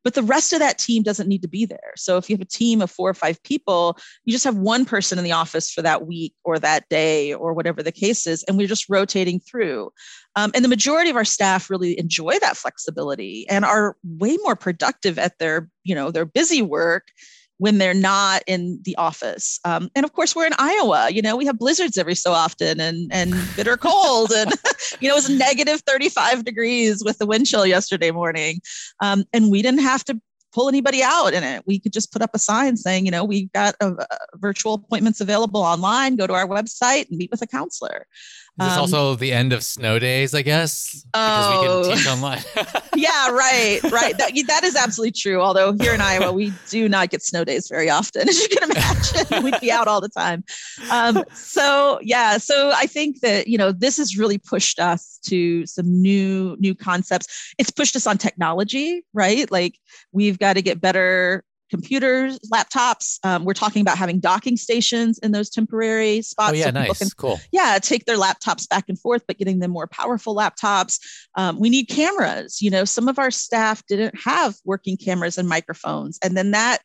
[0.04, 1.92] but the rest of that team doesn't need to be there.
[1.96, 4.84] So if you have a team of four or five people, you just have one
[4.84, 8.42] person in the office for that week or that day or whatever the case is,
[8.44, 9.90] and we're just rotating through.
[10.34, 14.56] Um, and the majority of our staff really enjoy that flexibility and are way more
[14.56, 17.08] productive at their, you know, their busy work
[17.62, 19.60] when they're not in the office.
[19.64, 21.10] Um, and of course, we're in Iowa.
[21.12, 24.50] You know, we have blizzards every so often and and bitter cold, and
[25.00, 28.60] you know, it was negative 35 degrees with the wind chill yesterday morning,
[29.00, 30.20] um, and we didn't have to
[30.52, 31.62] pull anybody out in it.
[31.66, 34.74] We could just put up a sign saying, you know, we've got a, a virtual
[34.74, 36.16] appointments available online.
[36.16, 38.06] Go to our website and meet with a counselor.
[38.60, 41.06] Is this um, also the end of snow days, I guess?
[41.14, 42.42] Oh, because we can teach online.
[42.96, 44.16] yeah, right, right.
[44.18, 45.40] That, that is absolutely true.
[45.40, 48.70] Although here in Iowa, we do not get snow days very often, as you can
[48.70, 49.42] imagine.
[49.42, 50.44] We'd be out all the time.
[50.90, 55.64] Um, so yeah, so I think that you know this has really pushed us to
[55.64, 57.54] some new new concepts.
[57.56, 59.50] It's pushed us on technology, right?
[59.50, 59.78] Like
[60.12, 63.18] we've got to get better computers, laptops.
[63.24, 66.52] Um, we're talking about having docking stations in those temporary spots.
[66.52, 67.40] Oh yeah, so nice, can, cool.
[67.52, 70.98] Yeah, take their laptops back and forth, but getting them more powerful laptops.
[71.36, 72.60] Um, we need cameras.
[72.60, 76.78] You know, some of our staff didn't have working cameras and microphones, and then that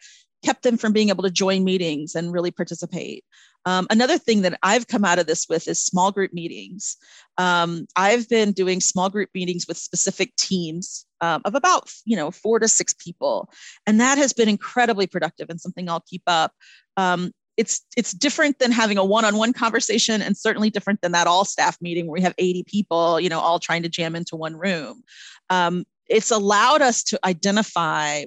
[0.45, 3.25] kept them from being able to join meetings and really participate.
[3.65, 6.95] Um, another thing that I've come out of this with is small group meetings.
[7.37, 12.31] Um, I've been doing small group meetings with specific teams um, of about you know
[12.31, 13.49] four to six people,
[13.85, 16.51] and that has been incredibly productive and something I'll keep up.
[16.95, 21.45] Um, it's it's different than having a one-on-one conversation, and certainly different than that all
[21.45, 24.55] staff meeting where we have 80 people, you know, all trying to jam into one
[24.55, 25.03] room.
[25.49, 28.23] Um, it's allowed us to identify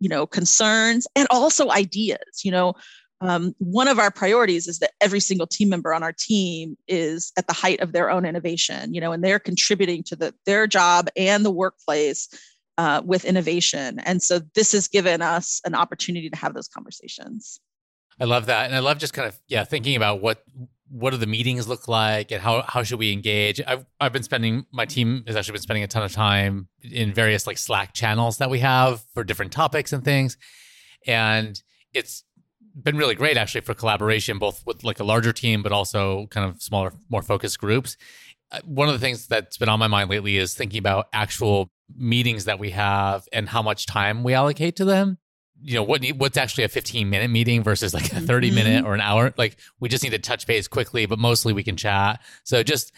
[0.00, 2.74] you know concerns and also ideas you know
[3.24, 7.32] um, one of our priorities is that every single team member on our team is
[7.36, 10.66] at the height of their own innovation you know and they're contributing to the, their
[10.66, 12.28] job and the workplace
[12.78, 14.00] uh, with innovation.
[14.00, 17.60] And so this has given us an opportunity to have those conversations.
[18.20, 18.66] I love that.
[18.66, 20.44] And i love just kind of yeah thinking about what
[20.88, 23.60] what do the meetings look like and how how should we engage?
[23.66, 27.12] I've i've been spending my team has actually been spending a ton of time in
[27.12, 30.36] various like slack channels that we have for different topics and things.
[31.06, 31.60] And
[31.92, 32.24] it's
[32.74, 36.48] been really great actually for collaboration, both with like a larger team, but also kind
[36.48, 37.96] of smaller, more focused groups.
[38.50, 41.70] Uh, one of the things that's been on my mind lately is thinking about actual
[41.96, 45.18] meetings that we have and how much time we allocate to them.
[45.60, 48.54] You know, what what's actually a 15 minute meeting versus like a 30 mm-hmm.
[48.54, 49.32] minute or an hour?
[49.38, 52.20] Like we just need to touch base quickly, but mostly we can chat.
[52.42, 52.92] So just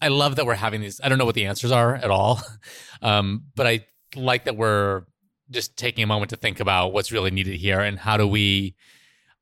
[0.00, 1.00] I love that we're having these.
[1.02, 2.40] I don't know what the answers are at all,
[3.02, 5.04] um, but I like that we're
[5.50, 8.74] just taking a moment to think about what's really needed here and how do we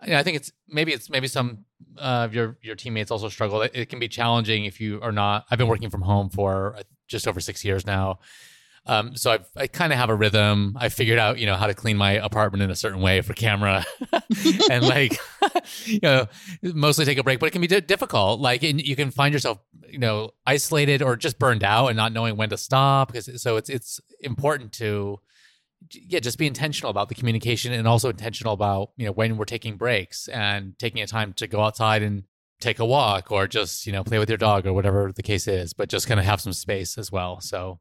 [0.02, 1.64] I think it's maybe it's maybe some
[1.98, 3.62] uh, of your your teammates also struggle.
[3.62, 5.46] It, it, can be challenging if you are not.
[5.50, 8.18] I've been working from home for uh, just over six years now,
[8.86, 10.76] um, so I've, I kind of have a rhythm.
[10.78, 13.34] I figured out you know how to clean my apartment in a certain way for
[13.34, 13.84] camera,
[14.70, 15.18] and like
[15.84, 16.26] you know
[16.62, 17.40] mostly take a break.
[17.40, 18.40] But it can be d- difficult.
[18.40, 19.58] Like you can find yourself
[19.88, 23.12] you know isolated or just burned out and not knowing when to stop.
[23.12, 25.20] Because so it's it's important to
[25.92, 29.44] yeah, just be intentional about the communication and also intentional about, you know, when we're
[29.44, 32.24] taking breaks and taking a time to go outside and
[32.60, 35.48] take a walk or just, you know, play with your dog or whatever the case
[35.48, 37.40] is, but just kind of have some space as well.
[37.40, 37.80] So,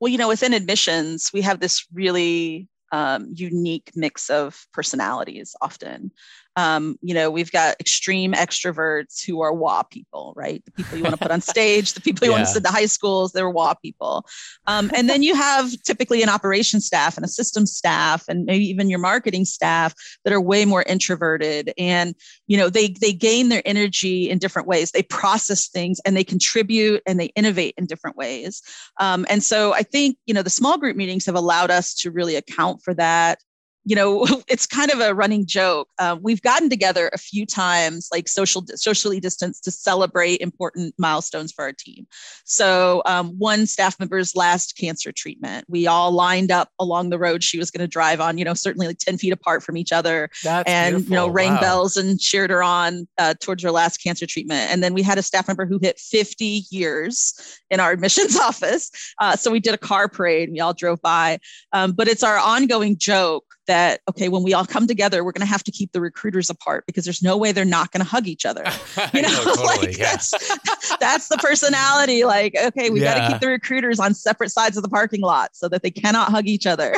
[0.00, 6.10] well, you know, within admissions, we have this really um, unique mix of personalities often.
[6.56, 10.62] Um, you know, we've got extreme extroverts who are WOO people, right?
[10.64, 12.38] The people you want to put on stage, the people you yeah.
[12.38, 14.26] want to send to high schools, they're WOO people.
[14.66, 18.64] Um, and then you have typically an operations staff and a system staff and maybe
[18.64, 21.72] even your marketing staff that are way more introverted.
[21.78, 22.14] And,
[22.46, 24.90] you know, they they gain their energy in different ways.
[24.90, 28.62] They process things and they contribute and they innovate in different ways.
[29.00, 32.10] Um, and so I think, you know, the small group meetings have allowed us to
[32.10, 33.38] really account for that
[33.84, 35.88] you know it's kind of a running joke.
[35.98, 41.52] Um, we've gotten together a few times like social socially distanced to celebrate important milestones
[41.52, 42.06] for our team.
[42.44, 47.42] So um, one staff member's last cancer treatment we all lined up along the road.
[47.42, 49.92] She was going to drive on you know certainly like 10 feet apart from each
[49.92, 51.10] other That's and beautiful.
[51.10, 51.60] you know rang wow.
[51.60, 54.70] bells and cheered her on uh, towards her last cancer treatment.
[54.70, 57.34] And then we had a staff member who hit 50 years
[57.70, 58.90] in our admissions office.
[59.18, 61.38] Uh, so we did a car parade we all drove by.
[61.72, 65.46] Um, but it's our ongoing joke that okay when we all come together we're going
[65.46, 68.08] to have to keep the recruiters apart because there's no way they're not going to
[68.08, 68.64] hug each other
[69.14, 70.12] you know, totally, like yeah.
[70.12, 70.30] that's,
[70.98, 73.18] that's the personality like okay we yeah.
[73.18, 75.90] got to keep the recruiters on separate sides of the parking lot so that they
[75.90, 76.94] cannot hug each other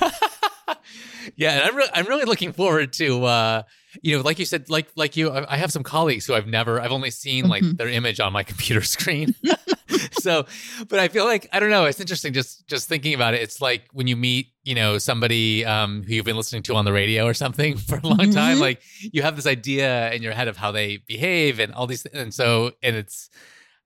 [1.36, 3.62] yeah and i'm, re- I'm really looking forward to uh
[4.00, 6.80] you know, like you said, like like you, I have some colleagues who I've never,
[6.80, 7.76] I've only seen like mm-hmm.
[7.76, 9.34] their image on my computer screen.
[10.12, 10.46] so,
[10.88, 11.84] but I feel like I don't know.
[11.84, 13.42] It's interesting just just thinking about it.
[13.42, 16.84] It's like when you meet, you know, somebody um, who you've been listening to on
[16.84, 18.32] the radio or something for a long mm-hmm.
[18.32, 18.58] time.
[18.58, 22.06] Like you have this idea in your head of how they behave and all these,
[22.06, 23.28] and so and it's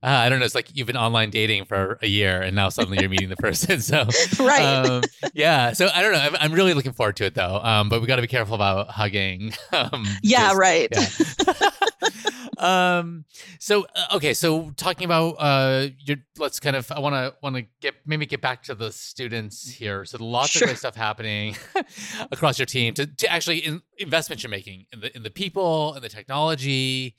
[0.03, 0.45] uh, I don't know.
[0.45, 3.35] It's like you've been online dating for a year and now suddenly you're meeting the
[3.35, 3.81] person.
[3.81, 4.05] So,
[4.39, 4.61] right.
[4.61, 5.73] Um, yeah.
[5.73, 6.19] So I don't know.
[6.19, 7.59] I'm, I'm, really looking forward to it though.
[7.63, 9.53] Um, but we got to be careful about hugging.
[9.73, 10.53] Um, yeah.
[10.53, 10.89] Just, right.
[10.91, 11.69] Yeah.
[12.97, 13.25] um,
[13.59, 14.33] so, uh, okay.
[14.33, 18.25] So talking about, uh, your, let's kind of, I want to, want to get, maybe
[18.25, 20.05] get back to the students here.
[20.05, 20.63] So lots sure.
[20.63, 21.55] of great stuff happening
[22.31, 25.93] across your team to, to actually in, investments you're making in the, in the people
[25.93, 27.15] and the technology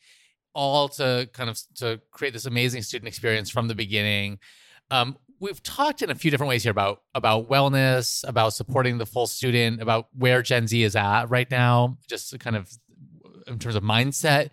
[0.54, 4.38] all to kind of to create this amazing student experience from the beginning.
[4.90, 9.06] Um, we've talked in a few different ways here about about wellness, about supporting the
[9.06, 12.70] full student, about where Gen Z is at right now, just kind of
[13.46, 14.50] in terms of mindset.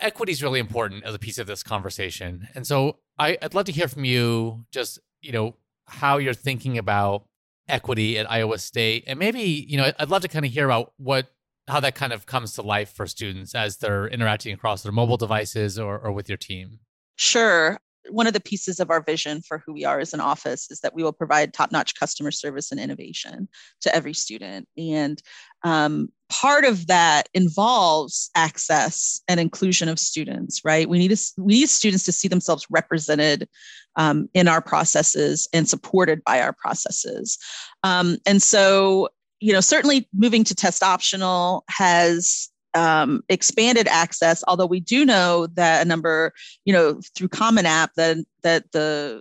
[0.00, 3.66] Equity is really important as a piece of this conversation, and so I, I'd love
[3.66, 4.64] to hear from you.
[4.72, 7.24] Just you know how you're thinking about
[7.68, 10.92] equity at Iowa State, and maybe you know I'd love to kind of hear about
[10.96, 11.28] what
[11.68, 15.16] how that kind of comes to life for students as they're interacting across their mobile
[15.16, 16.80] devices or, or with your team.
[17.16, 17.78] Sure.
[18.10, 20.80] One of the pieces of our vision for who we are as an office is
[20.80, 23.48] that we will provide top notch customer service and innovation
[23.82, 24.66] to every student.
[24.76, 25.22] And
[25.62, 30.88] um, part of that involves access and inclusion of students, right?
[30.88, 33.48] We need, to, we need students to see themselves represented
[33.94, 37.38] um, in our processes and supported by our processes.
[37.84, 39.10] Um, and so
[39.42, 45.48] you know, certainly moving to test optional has um, expanded access, although we do know
[45.54, 46.32] that a number,
[46.64, 49.20] you know, through Common App, that, that the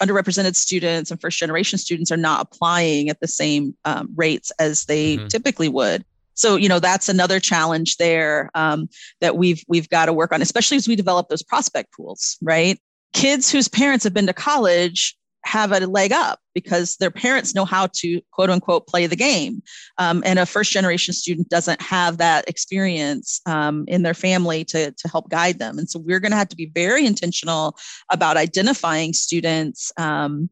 [0.00, 4.84] underrepresented students and first generation students are not applying at the same um, rates as
[4.84, 5.26] they mm-hmm.
[5.28, 6.04] typically would.
[6.34, 8.88] So you know that's another challenge there um,
[9.20, 12.38] that we've we've got to work on, especially as we develop those prospect pools.
[12.40, 12.80] Right,
[13.12, 17.64] kids whose parents have been to college have a leg up because their parents know
[17.64, 19.62] how to quote unquote play the game.
[19.98, 24.92] Um, and a first generation student doesn't have that experience um, in their family to,
[24.92, 25.78] to help guide them.
[25.78, 27.76] And so we're going to have to be very intentional
[28.10, 30.48] about identifying students um,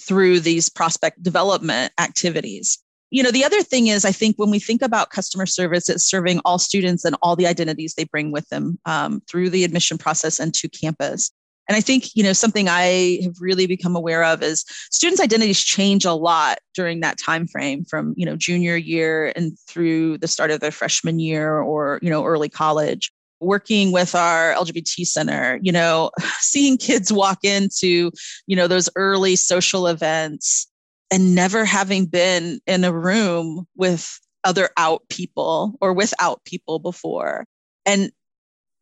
[0.00, 2.78] through these prospect development activities.
[3.10, 6.04] You know, the other thing is, I think when we think about customer service, it's
[6.04, 9.98] serving all students and all the identities they bring with them um, through the admission
[9.98, 11.30] process and to campus.
[11.68, 15.62] And I think, you know, something I have really become aware of is students' identities
[15.62, 20.28] change a lot during that time frame from, you know, junior year and through the
[20.28, 23.10] start of their freshman year or, you know, early college.
[23.40, 28.10] Working with our LGBT center, you know, seeing kids walk into,
[28.46, 30.70] you know, those early social events
[31.10, 37.46] and never having been in a room with other out people or without people before
[37.86, 38.10] and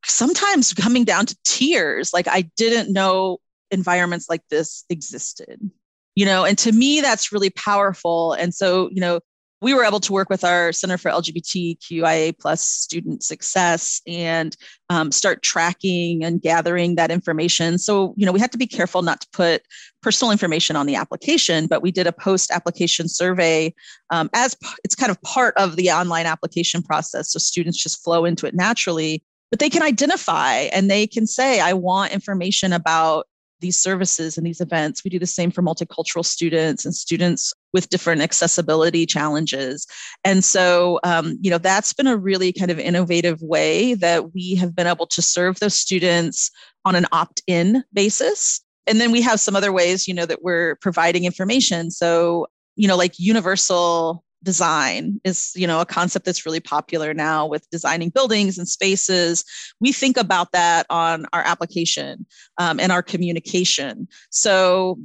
[0.05, 3.39] sometimes coming down to tears like i didn't know
[3.71, 5.71] environments like this existed
[6.15, 8.33] you know and to me that's really powerful.
[8.35, 9.21] And so you know
[9.61, 14.57] we were able to work with our center for lgbtqia plus student success and
[14.91, 17.79] um, start tracking and gathering that information.
[17.79, 19.63] So you know we had to be careful not to put
[20.03, 23.73] personal information on the application but we did a post application survey
[24.11, 28.03] um, as p- it's kind of part of the online application process so students just
[28.03, 29.23] flow into it naturally
[29.53, 33.27] but they can identify and they can say, I want information about
[33.61, 35.05] these services and these events.
[35.05, 39.87] We do the same for multicultural students and students with different accessibility challenges.
[40.25, 44.55] And so, um, you know, that's been a really kind of innovative way that we
[44.55, 46.51] have been able to serve those students
[46.87, 48.63] on an opt in basis.
[48.87, 51.91] And then we have some other ways, you know, that we're providing information.
[51.91, 52.47] So,
[52.77, 57.69] you know, like universal design is you know a concept that's really popular now with
[57.71, 59.45] designing buildings and spaces.
[59.81, 62.27] We think about that on our application
[62.59, 64.09] um, and our communication.
[64.31, 64.99] So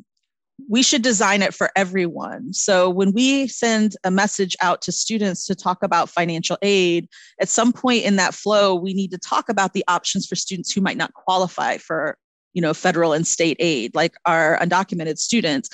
[0.70, 2.52] we should design it for everyone.
[2.52, 7.08] So when we send a message out to students to talk about financial aid
[7.40, 10.72] at some point in that flow we need to talk about the options for students
[10.72, 12.18] who might not qualify for
[12.54, 15.70] you know federal and state aid like our undocumented students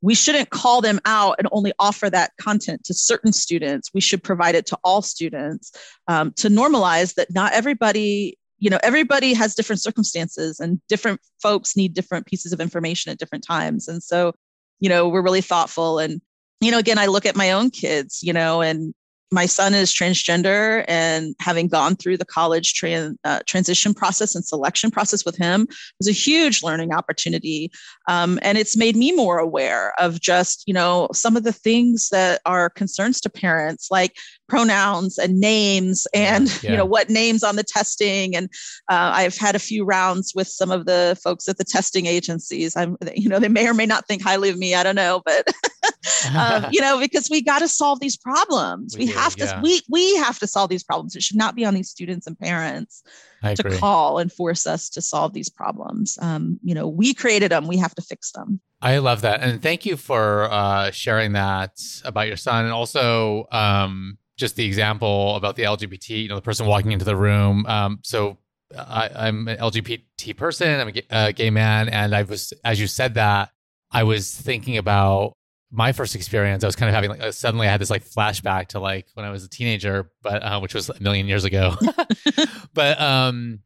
[0.00, 3.90] we shouldn't call them out and only offer that content to certain students.
[3.92, 5.72] We should provide it to all students
[6.06, 11.76] um, to normalize that not everybody, you know, everybody has different circumstances and different folks
[11.76, 13.88] need different pieces of information at different times.
[13.88, 14.34] And so,
[14.78, 15.98] you know, we're really thoughtful.
[15.98, 16.20] And,
[16.60, 18.94] you know, again, I look at my own kids, you know, and
[19.30, 24.44] my son is transgender and having gone through the college tran- uh, transition process and
[24.44, 25.66] selection process with him
[25.98, 27.70] was a huge learning opportunity.
[28.08, 32.08] Um, and it's made me more aware of just you know some of the things
[32.08, 34.16] that are concerns to parents like
[34.48, 36.70] pronouns and names and yeah.
[36.70, 38.34] you know what names on the testing.
[38.34, 38.48] And
[38.90, 42.76] uh, i've had a few rounds with some of the folks at the testing agencies.
[42.76, 44.74] I'm you know they may or may not think highly of me.
[44.74, 45.46] I don't know but
[46.36, 48.96] um, you know because we got to solve these problems.
[48.96, 49.60] We, we have to yeah.
[49.60, 51.16] we we have to solve these problems.
[51.16, 53.02] It should not be on these students and parents
[53.42, 56.18] to call and force us to solve these problems.
[56.20, 58.60] Um, you know we created them we have to fix them.
[58.80, 61.72] I love that and thank you for uh, sharing that
[62.04, 66.42] about your son and also um, just the example about the lgbt you know the
[66.42, 67.66] person walking into the room.
[67.66, 68.38] Um, so
[68.76, 72.78] I, am an lgbt person i'm a gay, a gay man and i was as
[72.78, 73.50] you said that
[73.90, 75.32] i was thinking about
[75.70, 78.04] my first experience, I was kind of having like uh, suddenly I had this like
[78.04, 81.44] flashback to like when I was a teenager, but uh, which was a million years
[81.44, 81.74] ago.
[82.74, 83.60] but um,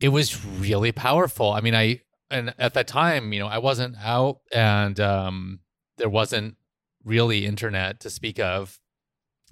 [0.00, 1.52] it was really powerful.
[1.52, 5.60] I mean, I and at that time, you know, I wasn't out, and um,
[5.96, 6.56] there wasn't
[7.04, 8.78] really internet to speak of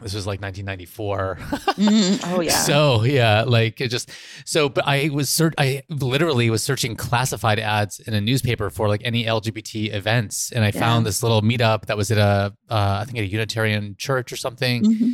[0.00, 2.34] this was like 1994 mm-hmm.
[2.34, 4.10] oh yeah so yeah like it just
[4.44, 8.88] so but i was cert i literally was searching classified ads in a newspaper for
[8.88, 10.80] like any lgbt events and i yeah.
[10.80, 14.32] found this little meetup that was at a uh, I think at a unitarian church
[14.32, 15.10] or something mm-hmm.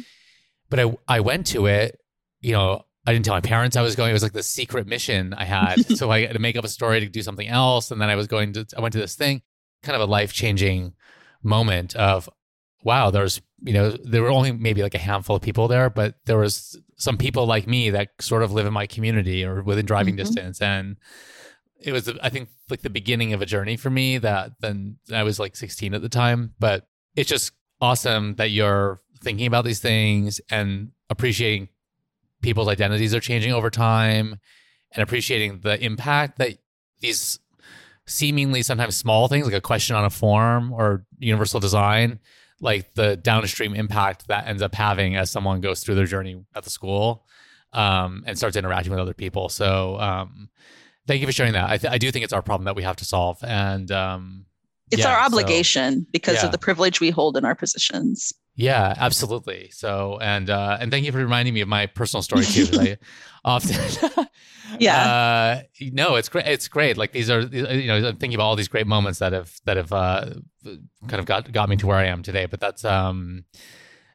[0.68, 1.98] but i i went to it
[2.40, 4.10] you know I didn't tell my parents I was going.
[4.10, 5.84] It was like the secret mission I had.
[5.96, 7.90] so I had to make up a story to do something else.
[7.90, 9.42] And then I was going to, I went to this thing,
[9.82, 10.94] kind of a life changing
[11.42, 12.28] moment of,
[12.84, 16.16] wow, there's, you know, there were only maybe like a handful of people there, but
[16.26, 19.86] there was some people like me that sort of live in my community or within
[19.86, 20.24] driving mm-hmm.
[20.24, 20.60] distance.
[20.60, 20.96] And
[21.80, 25.22] it was, I think, like the beginning of a journey for me that then I
[25.22, 26.54] was like 16 at the time.
[26.58, 31.68] But it's just awesome that you're thinking about these things and appreciating
[32.42, 34.38] people's identities are changing over time
[34.92, 36.58] and appreciating the impact that
[37.00, 37.38] these
[38.06, 42.18] seemingly sometimes small things like a question on a form or universal design
[42.62, 46.62] like the downstream impact that ends up having as someone goes through their journey at
[46.62, 47.26] the school
[47.72, 49.48] um, and starts interacting with other people.
[49.48, 50.48] So um,
[51.06, 51.68] thank you for sharing that.
[51.68, 54.46] I, th- I, do think it's our problem that we have to solve, and um,
[54.90, 56.46] it's yeah, our obligation so, because yeah.
[56.46, 58.32] of the privilege we hold in our positions.
[58.54, 59.70] Yeah, absolutely.
[59.72, 62.68] So, and uh, and thank you for reminding me of my personal story too.
[62.72, 62.98] I
[63.44, 64.26] often,
[64.78, 66.46] yeah, uh, no, it's great.
[66.46, 66.98] It's great.
[66.98, 69.78] Like these are, you know, I'm thinking about all these great moments that have that
[69.78, 70.34] have uh,
[70.64, 72.44] kind of got got me to where I am today.
[72.44, 73.44] But that's um,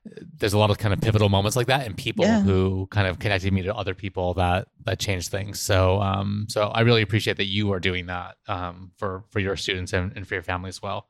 [0.05, 2.41] there's a lot of kind of pivotal moments like that, and people yeah.
[2.41, 5.59] who kind of connected me to other people that that changed things.
[5.59, 9.55] So, um, so I really appreciate that you are doing that um, for for your
[9.55, 11.07] students and, and for your family as well.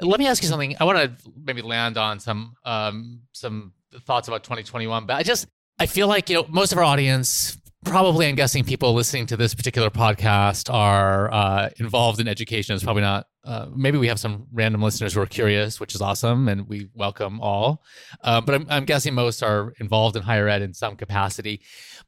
[0.00, 0.76] Let me ask you something.
[0.78, 3.72] I want to maybe land on some um, some
[4.02, 7.58] thoughts about 2021, but I just I feel like you know most of our audience,
[7.84, 12.76] probably I'm guessing people listening to this particular podcast are uh, involved in education.
[12.76, 13.26] It's probably not.
[13.44, 16.90] Uh, maybe we have some random listeners who are curious, which is awesome, and we
[16.94, 17.82] welcome all.
[18.22, 21.62] Uh, but I'm, I'm guessing most are involved in higher ed in some capacity.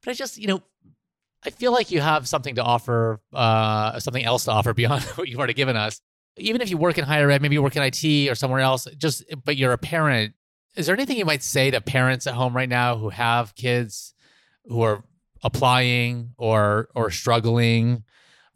[0.04, 0.62] But I just you know
[1.44, 5.26] I feel like you have something to offer, uh, something else to offer beyond what
[5.26, 6.00] you've already given us
[6.36, 8.86] even if you work in higher ed, maybe you work in IT or somewhere else,
[8.96, 10.34] just but you're a parent.
[10.76, 14.14] Is there anything you might say to parents at home right now who have kids
[14.66, 15.04] who are
[15.42, 18.04] applying or or struggling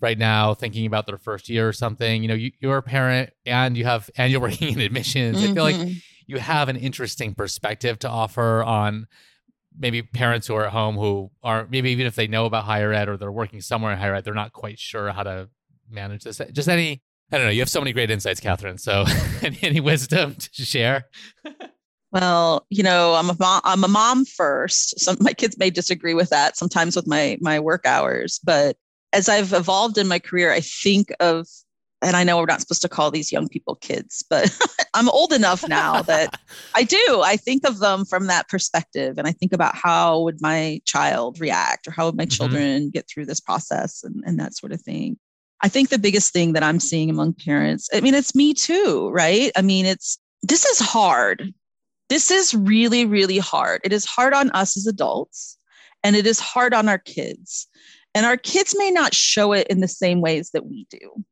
[0.00, 2.22] right now, thinking about their first year or something?
[2.22, 5.38] You know, you, you're a parent and you have and you're working in admissions.
[5.38, 5.50] Mm-hmm.
[5.50, 5.92] I feel like mm-hmm.
[6.26, 9.06] you have an interesting perspective to offer on
[9.76, 12.92] maybe parents who are at home who are maybe even if they know about higher
[12.92, 15.48] ed or they're working somewhere in higher ed, they're not quite sure how to
[15.90, 16.40] manage this.
[16.52, 17.02] Just any
[17.32, 17.52] I don't know.
[17.52, 18.78] You have so many great insights, Catherine.
[18.78, 19.04] So,
[19.62, 21.06] any, wisdom to share?
[22.12, 25.00] Well, you know, I'm a mom, I'm a mom first.
[25.00, 28.76] Some my kids may disagree with that sometimes with my my work hours, but
[29.12, 31.46] as I've evolved in my career, I think of
[32.02, 34.56] and I know we're not supposed to call these young people kids, but
[34.94, 36.38] I'm old enough now that
[36.74, 37.22] I do.
[37.24, 41.40] I think of them from that perspective and I think about how would my child
[41.40, 42.30] react or how would my mm-hmm.
[42.30, 45.18] children get through this process and, and that sort of thing.
[45.64, 49.10] I think the biggest thing that I'm seeing among parents, I mean, it's me too,
[49.10, 49.50] right?
[49.56, 51.52] I mean, it's this is hard
[52.08, 53.80] this is really, really hard.
[53.84, 55.58] It is hard on us as adults,
[56.02, 57.66] and it is hard on our kids.
[58.14, 61.24] And our kids may not show it in the same ways that we do.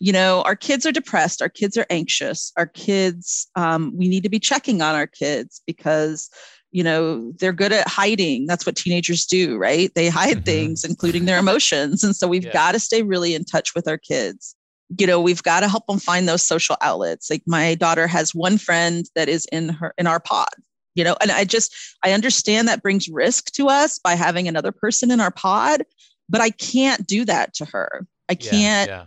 [0.00, 4.24] You know, our kids are depressed, our kids are anxious, our kids, um, we need
[4.24, 6.30] to be checking on our kids because
[6.74, 10.44] you know they're good at hiding that's what teenagers do right they hide mm-hmm.
[10.44, 12.52] things including their emotions and so we've yeah.
[12.52, 14.56] got to stay really in touch with our kids
[14.98, 18.34] you know we've got to help them find those social outlets like my daughter has
[18.34, 20.48] one friend that is in her in our pod
[20.96, 24.72] you know and i just i understand that brings risk to us by having another
[24.72, 25.84] person in our pod
[26.28, 29.04] but i can't do that to her i can't yeah, yeah.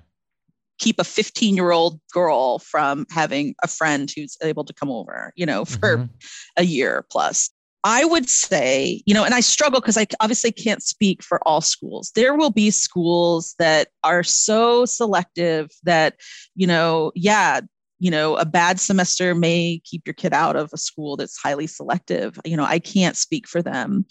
[0.80, 5.34] keep a 15 year old girl from having a friend who's able to come over
[5.36, 6.06] you know for mm-hmm.
[6.56, 7.50] a year plus
[7.88, 11.62] I would say, you know, and I struggle because I obviously can't speak for all
[11.62, 12.12] schools.
[12.16, 16.16] There will be schools that are so selective that,
[16.54, 17.62] you know, yeah,
[18.00, 21.66] you know, a bad semester may keep your kid out of a school that's highly
[21.66, 22.38] selective.
[22.44, 24.06] You know, I can't speak for them.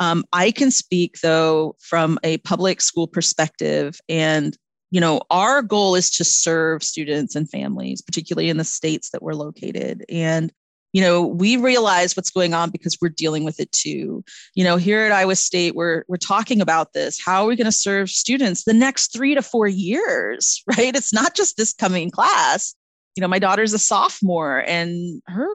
[0.00, 4.56] Um, I can speak though from a public school perspective and
[4.90, 9.22] you know our goal is to serve students and families particularly in the states that
[9.22, 10.50] we're located and
[10.92, 14.24] you know we realize what's going on because we're dealing with it too.
[14.54, 17.20] You know here at iowa state we're we're talking about this.
[17.22, 20.94] How are we going to serve students the next three to four years right?
[20.94, 22.74] It's not just this coming class.
[23.16, 25.48] You know my daughter's a sophomore and her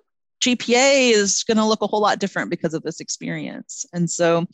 [0.44, 3.86] gpa is going to look a whole lot different because of this experience.
[3.94, 4.46] And so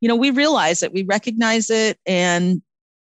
[0.00, 2.60] you know we realize it we recognize it and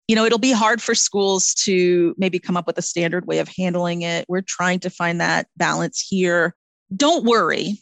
[0.07, 3.39] you know it'll be hard for schools to maybe come up with a standard way
[3.39, 4.25] of handling it.
[4.29, 6.55] We're trying to find that balance here
[6.95, 7.79] don't worry.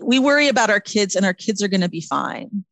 [0.00, 2.64] We worry about our kids, and our kids are going to be fine.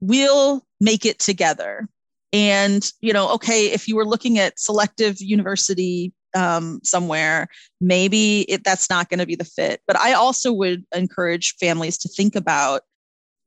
[0.00, 1.88] We'll make it together.
[2.32, 7.48] And, you know, okay, if you were looking at selective university um, somewhere,
[7.80, 9.82] maybe it, that's not going to be the fit.
[9.86, 12.82] But I also would encourage families to think about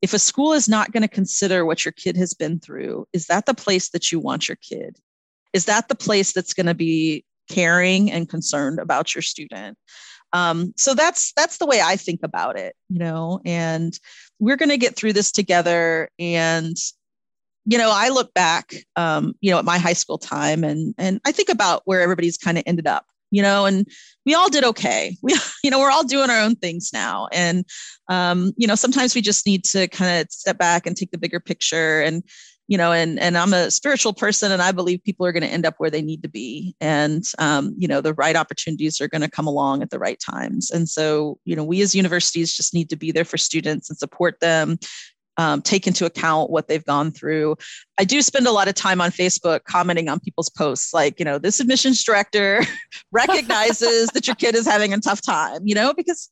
[0.02, 3.28] if a school is not going to consider what your kid has been through, is
[3.28, 4.98] that the place that you want your kid?
[5.54, 9.78] Is that the place that's going to be caring and concerned about your student?
[10.34, 13.40] Um, so that's that's the way I think about it, you know.
[13.46, 13.98] And
[14.40, 16.10] we're going to get through this together.
[16.20, 16.76] And
[17.66, 21.22] you know, I look back, um, you know, at my high school time, and and
[21.26, 23.88] I think about where everybody's kind of ended up, you know, and
[24.26, 25.16] we all did okay.
[25.22, 27.64] We, you know, we're all doing our own things now, and
[28.10, 31.18] um, you know, sometimes we just need to kind of step back and take the
[31.18, 32.24] bigger picture and
[32.68, 35.50] you know and and i'm a spiritual person and i believe people are going to
[35.50, 39.08] end up where they need to be and um, you know the right opportunities are
[39.08, 42.56] going to come along at the right times and so you know we as universities
[42.56, 44.78] just need to be there for students and support them
[45.38, 47.56] um, take into account what they've gone through.
[47.98, 51.26] I do spend a lot of time on Facebook commenting on people's posts, like, you
[51.26, 52.62] know, this admissions director
[53.12, 56.30] recognizes that your kid is having a tough time, you know, because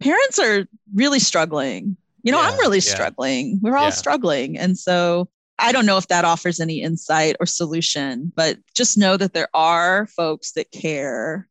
[0.00, 1.96] parents are really struggling.
[2.24, 2.92] You know, yeah, I'm really yeah.
[2.92, 3.58] struggling.
[3.62, 3.90] We're all yeah.
[3.90, 4.58] struggling.
[4.58, 5.28] And so
[5.58, 9.48] I don't know if that offers any insight or solution, but just know that there
[9.54, 11.48] are folks that care.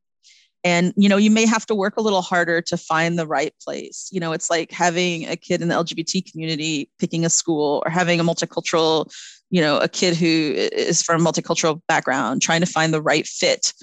[0.63, 3.53] And you know, you may have to work a little harder to find the right
[3.63, 4.09] place.
[4.11, 7.89] You know, it's like having a kid in the LGBT community picking a school or
[7.89, 9.11] having a multicultural,
[9.49, 13.25] you know, a kid who is from a multicultural background trying to find the right
[13.25, 13.73] fit.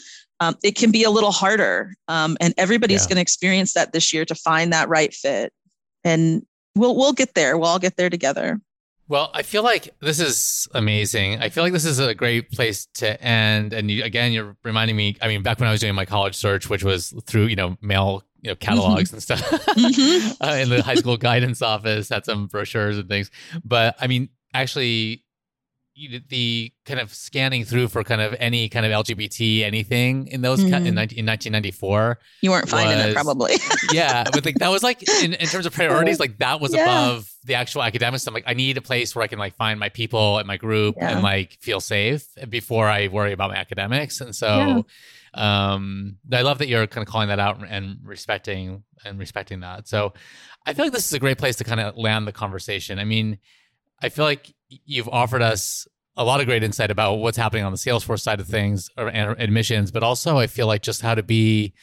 [0.41, 1.95] Um, it can be a little harder.
[2.07, 3.09] Um, and everybody's yeah.
[3.09, 5.53] going to experience that this year to find that right fit.
[6.05, 6.47] And
[6.77, 7.59] we'll we'll get there.
[7.59, 8.61] We'll all get there together.
[9.09, 11.41] Well, I feel like this is amazing.
[11.41, 13.73] I feel like this is a great place to end.
[13.73, 15.17] And you, again, you're reminding me.
[15.23, 17.79] I mean, back when I was doing my college search, which was through you know
[17.81, 19.17] mail, you know catalogs mm-hmm.
[19.17, 20.43] and stuff, mm-hmm.
[20.45, 23.31] uh, in the high school guidance office, had some brochures and things.
[23.65, 25.25] But I mean, actually,
[26.29, 30.61] the kind of scanning through for kind of any kind of LGBT anything in those
[30.61, 30.87] mm-hmm.
[30.87, 32.19] in, 19, in 1994.
[32.43, 33.55] You weren't finding it probably.
[33.93, 36.83] yeah, but like that was like in, in terms of priorities, like that was yeah.
[36.83, 38.27] above the actual academics.
[38.27, 40.57] I'm like, I need a place where I can like find my people and my
[40.57, 41.11] group yeah.
[41.11, 44.21] and like feel safe before I worry about my academics.
[44.21, 44.85] And so,
[45.35, 45.73] yeah.
[45.73, 49.89] um, I love that you're kind of calling that out and respecting and respecting that.
[49.89, 50.13] So,
[50.67, 52.99] I feel like this is a great place to kind of land the conversation.
[52.99, 53.39] I mean,
[54.03, 57.73] I feel like you've offered us a lot of great insight about what's happening on
[57.73, 61.23] the Salesforce side of things or admissions, but also I feel like just how to
[61.23, 61.75] be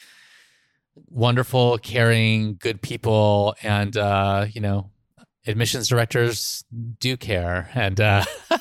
[1.08, 4.90] wonderful, caring, good people, and uh, you know,
[5.46, 6.64] admissions directors
[6.98, 8.24] do care and uh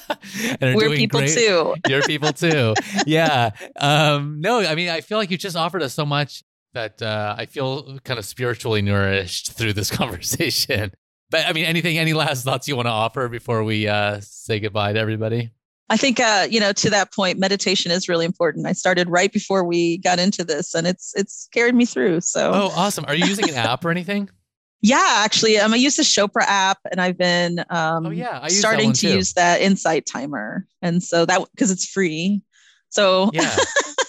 [0.62, 1.34] and we're people great.
[1.34, 1.76] too.
[1.90, 2.76] You're people too.
[3.06, 3.52] Yeah.
[3.78, 7.36] Um no i mean i feel like you just offered us so much that uh
[7.38, 10.92] i feel kind of spiritually nourished through this conversation
[11.36, 14.60] but i mean anything any last thoughts you want to offer before we uh say
[14.60, 15.52] goodbye to everybody
[15.88, 18.66] I think, uh, you know, to that point, meditation is really important.
[18.66, 22.22] I started right before we got into this, and it's it's carried me through.
[22.22, 23.06] So, oh, awesome!
[23.08, 24.30] Are you using an app or anything?
[24.82, 28.94] Yeah, actually, um, I use the Chopra app, and I've been um, oh, yeah, starting
[28.94, 29.16] to too.
[29.16, 32.44] use that Insight Timer, and so that because it's free.
[32.90, 33.56] So yeah,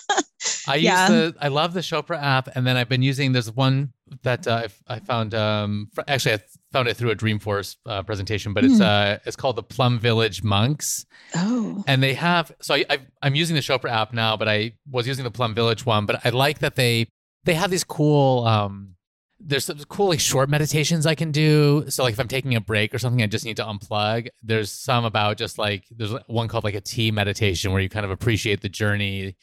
[0.69, 1.09] I use yeah.
[1.09, 4.69] the I love the Chopra app, and then I've been using there's one that uh,
[4.87, 5.35] I found.
[5.35, 6.39] Um, actually, I
[6.73, 8.83] found it through a Dreamforce uh, presentation, but it's hmm.
[8.83, 11.07] uh, it's called the Plum Village Monks.
[11.35, 14.73] Oh, and they have so I, I I'm using the Chopra app now, but I
[14.91, 16.07] was using the Plum Village one.
[16.07, 17.09] But I like that they
[17.45, 18.97] they have these cool um
[19.39, 21.85] there's some cool like short meditations I can do.
[21.89, 24.29] So like if I'm taking a break or something, I just need to unplug.
[24.43, 28.05] There's some about just like there's one called like a tea meditation where you kind
[28.05, 29.37] of appreciate the journey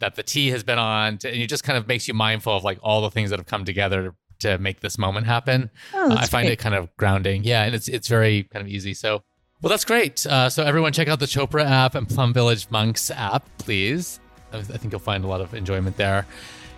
[0.00, 2.56] that the tea has been on, to, and it just kind of makes you mindful
[2.56, 5.70] of like all the things that have come together to, to make this moment happen.
[5.94, 6.54] Oh, uh, I find great.
[6.54, 7.44] it kind of grounding.
[7.44, 8.94] Yeah, and it's it's very kind of easy.
[8.94, 9.22] So
[9.62, 10.26] well, that's great.
[10.26, 14.20] Uh, so everyone, check out the Chopra app and Plum Village Monks app, please.
[14.52, 16.26] I think you'll find a lot of enjoyment there.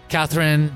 [0.09, 0.75] Catherine,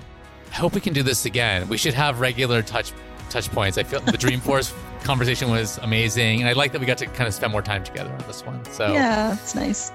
[0.51, 1.69] I hope we can do this again.
[1.69, 2.93] We should have regular touch
[3.31, 3.79] touch points.
[3.79, 4.75] I feel the Dreamforce
[5.05, 7.83] conversation was amazing, and I like that we got to kind of spend more time
[7.83, 8.65] together on this one.
[8.67, 9.91] So yeah, it's nice.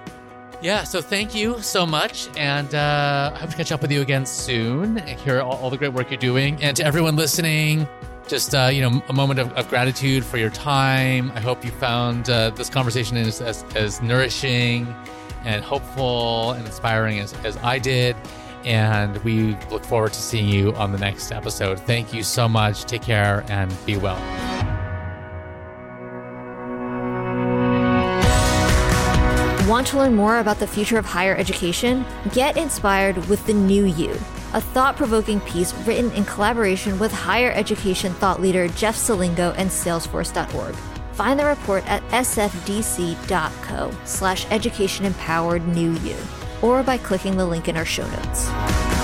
[0.61, 4.01] Yeah, so thank you so much, and uh, I hope to catch up with you
[4.01, 4.97] again soon.
[4.97, 7.87] And hear all, all the great work you're doing, and to everyone listening,
[8.27, 11.31] just uh, you know, a moment of, of, gratitude for your time.
[11.35, 14.93] I hope you found uh, this conversation as, as, as nourishing
[15.45, 18.15] and hopeful and inspiring as, as I did
[18.67, 21.79] and we look forward to seeing you on the next episode.
[21.79, 22.83] Thank you so much.
[22.83, 24.76] Take care and be well.
[29.67, 32.05] Want to learn more about the future of higher education?
[32.31, 34.11] Get inspired with The New You,
[34.53, 39.69] a thought provoking piece written in collaboration with higher education thought leader Jeff Selingo and
[39.69, 40.73] Salesforce.org.
[41.15, 46.15] Find the report at sfdc.co slash education empowered new you
[46.61, 48.96] or by clicking the link in our show notes.